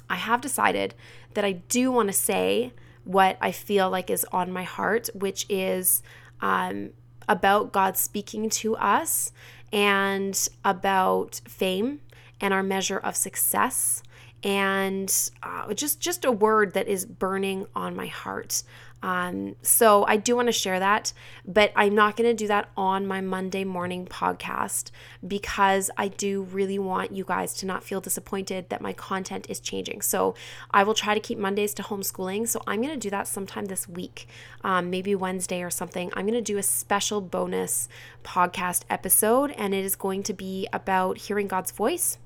I 0.09 0.16
have 0.16 0.40
decided 0.40 0.95
that 1.35 1.45
I 1.45 1.53
do 1.53 1.90
want 1.90 2.09
to 2.09 2.12
say 2.12 2.73
what 3.05 3.37
I 3.40 3.51
feel 3.51 3.90
like 3.90 4.11
is 4.11 4.25
on 4.31 4.53
my 4.53 4.62
heart, 4.62 5.09
which 5.14 5.47
is 5.49 6.03
um, 6.40 6.90
about 7.29 7.73
God 7.73 7.97
speaking 7.97 8.49
to 8.51 8.77
us 8.77 9.33
and 9.73 10.49
about 10.64 11.40
fame 11.47 12.01
and 12.40 12.55
our 12.55 12.62
measure 12.62 12.99
of 12.99 13.16
success 13.16 14.03
and 14.42 15.31
uh, 15.42 15.72
just 15.74 16.00
just 16.00 16.24
a 16.24 16.33
word 16.33 16.74
that 16.74 16.88
is 16.88 17.05
burning 17.05 17.66
on 17.74 17.94
my 17.94 18.07
heart 18.07 18.62
um, 19.03 19.57
so 19.62 20.05
I 20.07 20.16
do 20.16 20.37
want 20.37 20.48
to 20.48 20.53
share 20.53 20.79
that, 20.79 21.12
but 21.46 21.72
I'm 21.74 21.94
not 21.94 22.16
going 22.16 22.29
to 22.29 22.35
do 22.35 22.48
that 22.48 22.68
on 22.76 23.07
my 23.07 23.20
Monday 23.20 23.64
morning 23.64 24.07
podcast 24.07 24.90
because 25.26 25.90
I 25.96 26.09
do 26.09 26.42
really 26.42 26.79
want 26.79 27.12
you 27.12 27.24
guys 27.24 27.55
to 27.55 27.66
not 27.66 27.83
feel 27.83 28.00
disappointed 28.00 28.68
that 28.68 28.83
my 28.83 28.92
content 28.92 29.46
is 29.48 29.59
changing. 29.59 30.03
So 30.03 30.35
I 30.70 30.83
will 30.83 30.94
try 30.94 31.14
to 31.14 31.20
keep 31.20 31.38
Mondays 31.38 31.72
to 31.74 31.83
homeschooling. 31.83 32.46
So 32.48 32.62
I'm 32.66 32.83
going 32.83 32.92
to 32.92 33.00
do 33.00 33.11
that 33.11 33.26
sometime 33.26 33.66
this 33.66 33.88
week, 33.88 34.29
um, 34.62 34.90
maybe 34.90 35.14
Wednesday 35.14 35.62
or 35.62 35.70
something. 35.70 36.12
I'm 36.14 36.26
going 36.26 36.35
to 36.35 36.42
do 36.42 36.59
a 36.59 36.62
special 36.62 37.20
bonus 37.22 37.88
podcast 38.22 38.83
episode, 38.90 39.53
and 39.53 39.74
it 39.74 39.85
is 39.85 39.96
going 39.96 40.22
to 40.24 40.35
be 40.35 40.68
about 40.72 41.16
hearing 41.16 41.48
God's 41.48 41.70
voice. 41.70 42.18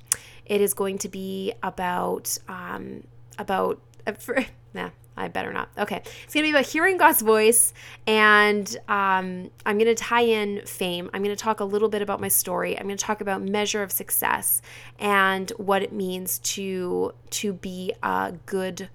It 0.46 0.60
is 0.60 0.74
going 0.74 0.98
to 0.98 1.08
be 1.08 1.52
about 1.62 2.36
um, 2.48 3.04
about 3.38 3.80
uh, 4.06 4.12
for, 4.12 4.44
nah, 4.74 4.90
I 5.16 5.28
better 5.28 5.52
not. 5.52 5.68
Okay. 5.78 6.02
It's 6.24 6.32
to 6.32 6.42
be 6.42 6.50
about 6.50 6.66
hearing 6.66 6.96
God's 6.96 7.22
voice, 7.22 7.72
and 8.06 8.68
um, 8.88 9.50
I'm 9.64 9.78
to 9.86 9.94
tie 9.94 10.22
in 10.22 10.62
fame. 10.66 11.10
I'm 11.14 11.22
to 11.34 11.42
talk 11.42 11.60
a 11.60 11.64
little 11.64 11.88
bit 11.88 12.02
about 12.02 12.20
my 12.20 12.28
story. 12.28 12.78
I'm 12.78 12.88
to 12.88 13.04
talk 13.04 13.20
about 13.20 13.42
measure 13.42 13.82
of 13.82 13.92
success 13.92 14.60
and 14.98 15.50
what 15.56 15.82
it 15.82 15.92
means 15.92 16.38
to 16.40 17.12
to 17.30 17.52
be 17.52 17.92
a 18.02 18.34
good 18.46 18.88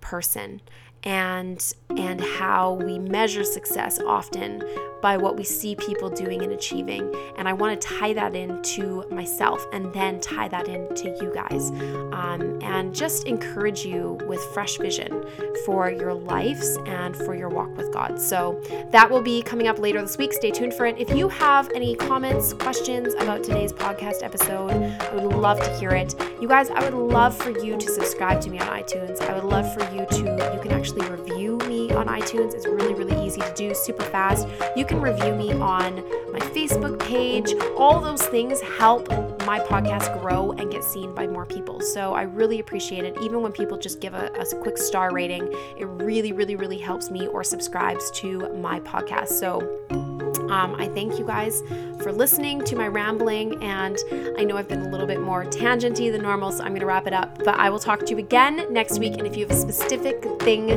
person 0.00 0.60
and 1.04 1.74
and 1.96 2.20
how 2.20 2.74
we 2.74 2.98
measure 2.98 3.44
success 3.44 3.98
often 4.00 4.62
by 5.02 5.16
what 5.16 5.36
we 5.36 5.44
see 5.44 5.76
people 5.76 6.10
doing 6.10 6.42
and 6.42 6.52
achieving. 6.52 7.14
And 7.38 7.48
i 7.48 7.52
want 7.52 7.80
to 7.80 7.88
tie 7.88 8.12
that 8.14 8.34
into 8.34 9.08
myself 9.10 9.64
and 9.72 9.92
then 9.92 10.20
tie 10.20 10.48
that 10.48 10.68
into 10.68 11.16
you 11.20 11.32
guys 11.34 11.70
um, 12.12 12.58
and 12.62 12.94
just 12.94 13.26
encourage 13.26 13.84
you 13.84 14.18
with 14.26 14.40
fresh 14.54 14.78
vision 14.78 15.24
for 15.64 15.90
your 15.90 16.14
lives 16.14 16.76
and 16.86 17.14
for 17.14 17.34
your 17.34 17.48
walk 17.48 17.76
with 17.76 17.92
god. 17.92 18.20
So 18.20 18.60
that 18.90 19.10
will 19.10 19.22
be 19.22 19.42
coming 19.42 19.68
up 19.68 19.78
later 19.78 20.00
this 20.02 20.18
week. 20.18 20.32
Stay 20.32 20.50
tuned 20.50 20.74
for 20.74 20.86
it. 20.86 20.98
If 20.98 21.14
you 21.14 21.28
have 21.28 21.70
any 21.74 21.94
comments 21.94 22.52
questions 22.52 23.14
about 23.14 23.44
today's 23.44 23.72
podcast 23.72 24.22
episode 24.22 24.72
i 25.00 25.14
would 25.14 25.36
love 25.36 25.60
to 25.60 25.78
hear 25.78 25.90
it. 25.90 26.14
You 26.40 26.48
guys 26.48 26.70
i 26.70 26.80
would 26.82 26.94
love 26.94 27.36
for 27.36 27.50
you 27.50 27.76
to 27.76 27.88
subscribe 27.88 28.40
to 28.42 28.50
me 28.50 28.58
on 28.58 28.66
itunes. 28.66 29.20
I 29.20 29.34
would 29.34 29.44
love 29.44 29.72
for 29.74 29.82
you 29.94 30.06
to 30.06 30.52
you 30.54 30.60
can 30.60 30.72
actually 30.72 30.95
actually 30.96 31.16
review 31.16 31.58
me 31.68 31.92
on 31.92 32.06
iTunes. 32.06 32.54
It's 32.54 32.66
really, 32.66 32.94
really 32.94 33.24
easy 33.24 33.40
to 33.40 33.52
do, 33.54 33.74
super 33.74 34.04
fast. 34.04 34.48
You 34.76 34.84
can 34.84 35.00
review 35.00 35.34
me 35.34 35.52
on 35.52 35.96
my 36.32 36.38
Facebook 36.38 36.98
page. 37.00 37.54
All 37.76 38.00
those 38.00 38.22
things 38.26 38.60
help 38.60 39.08
my 39.46 39.60
podcast 39.60 40.20
grow 40.20 40.52
and 40.52 40.70
get 40.70 40.84
seen 40.84 41.14
by 41.14 41.26
more 41.26 41.46
people. 41.46 41.80
So 41.80 42.14
I 42.14 42.22
really 42.22 42.60
appreciate 42.60 43.04
it. 43.04 43.16
Even 43.20 43.42
when 43.42 43.52
people 43.52 43.78
just 43.78 44.00
give 44.00 44.14
a, 44.14 44.30
a 44.34 44.62
quick 44.62 44.78
star 44.78 45.12
rating, 45.12 45.52
it 45.76 45.84
really, 45.84 46.32
really, 46.32 46.56
really 46.56 46.78
helps 46.78 47.10
me 47.10 47.26
or 47.28 47.44
subscribes 47.44 48.10
to 48.12 48.48
my 48.54 48.80
podcast. 48.80 49.28
So 49.28 50.05
um, 50.38 50.74
I 50.74 50.88
thank 50.88 51.18
you 51.18 51.26
guys 51.26 51.62
for 52.02 52.12
listening 52.12 52.64
to 52.64 52.76
my 52.76 52.88
rambling, 52.88 53.62
and 53.62 53.96
I 54.38 54.44
know 54.44 54.56
I've 54.56 54.68
been 54.68 54.82
a 54.82 54.88
little 54.88 55.06
bit 55.06 55.20
more 55.20 55.44
tangenty 55.44 56.10
than 56.10 56.22
normal, 56.22 56.52
so 56.52 56.62
I'm 56.62 56.70
going 56.70 56.80
to 56.80 56.86
wrap 56.86 57.06
it 57.06 57.12
up. 57.12 57.38
But 57.38 57.56
I 57.56 57.70
will 57.70 57.78
talk 57.78 58.00
to 58.06 58.10
you 58.10 58.18
again 58.18 58.72
next 58.72 58.98
week, 58.98 59.14
and 59.14 59.26
if 59.26 59.36
you 59.36 59.46
have 59.46 59.56
a 59.56 59.60
specific 59.60 60.22
thing, 60.40 60.68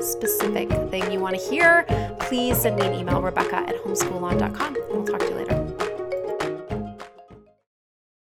specific 0.00 0.68
thing 0.90 1.10
you 1.10 1.20
want 1.20 1.38
to 1.38 1.50
hear, 1.50 1.84
please 2.20 2.60
send 2.60 2.76
me 2.76 2.86
an 2.86 2.94
email, 2.94 3.22
Rebecca 3.22 3.56
at 3.56 3.76
homeschoolon.com, 3.84 4.76
and 4.76 4.88
we'll 4.90 5.04
talk 5.06 5.20
to 5.20 5.28
you 5.28 5.34
later. 5.34 5.55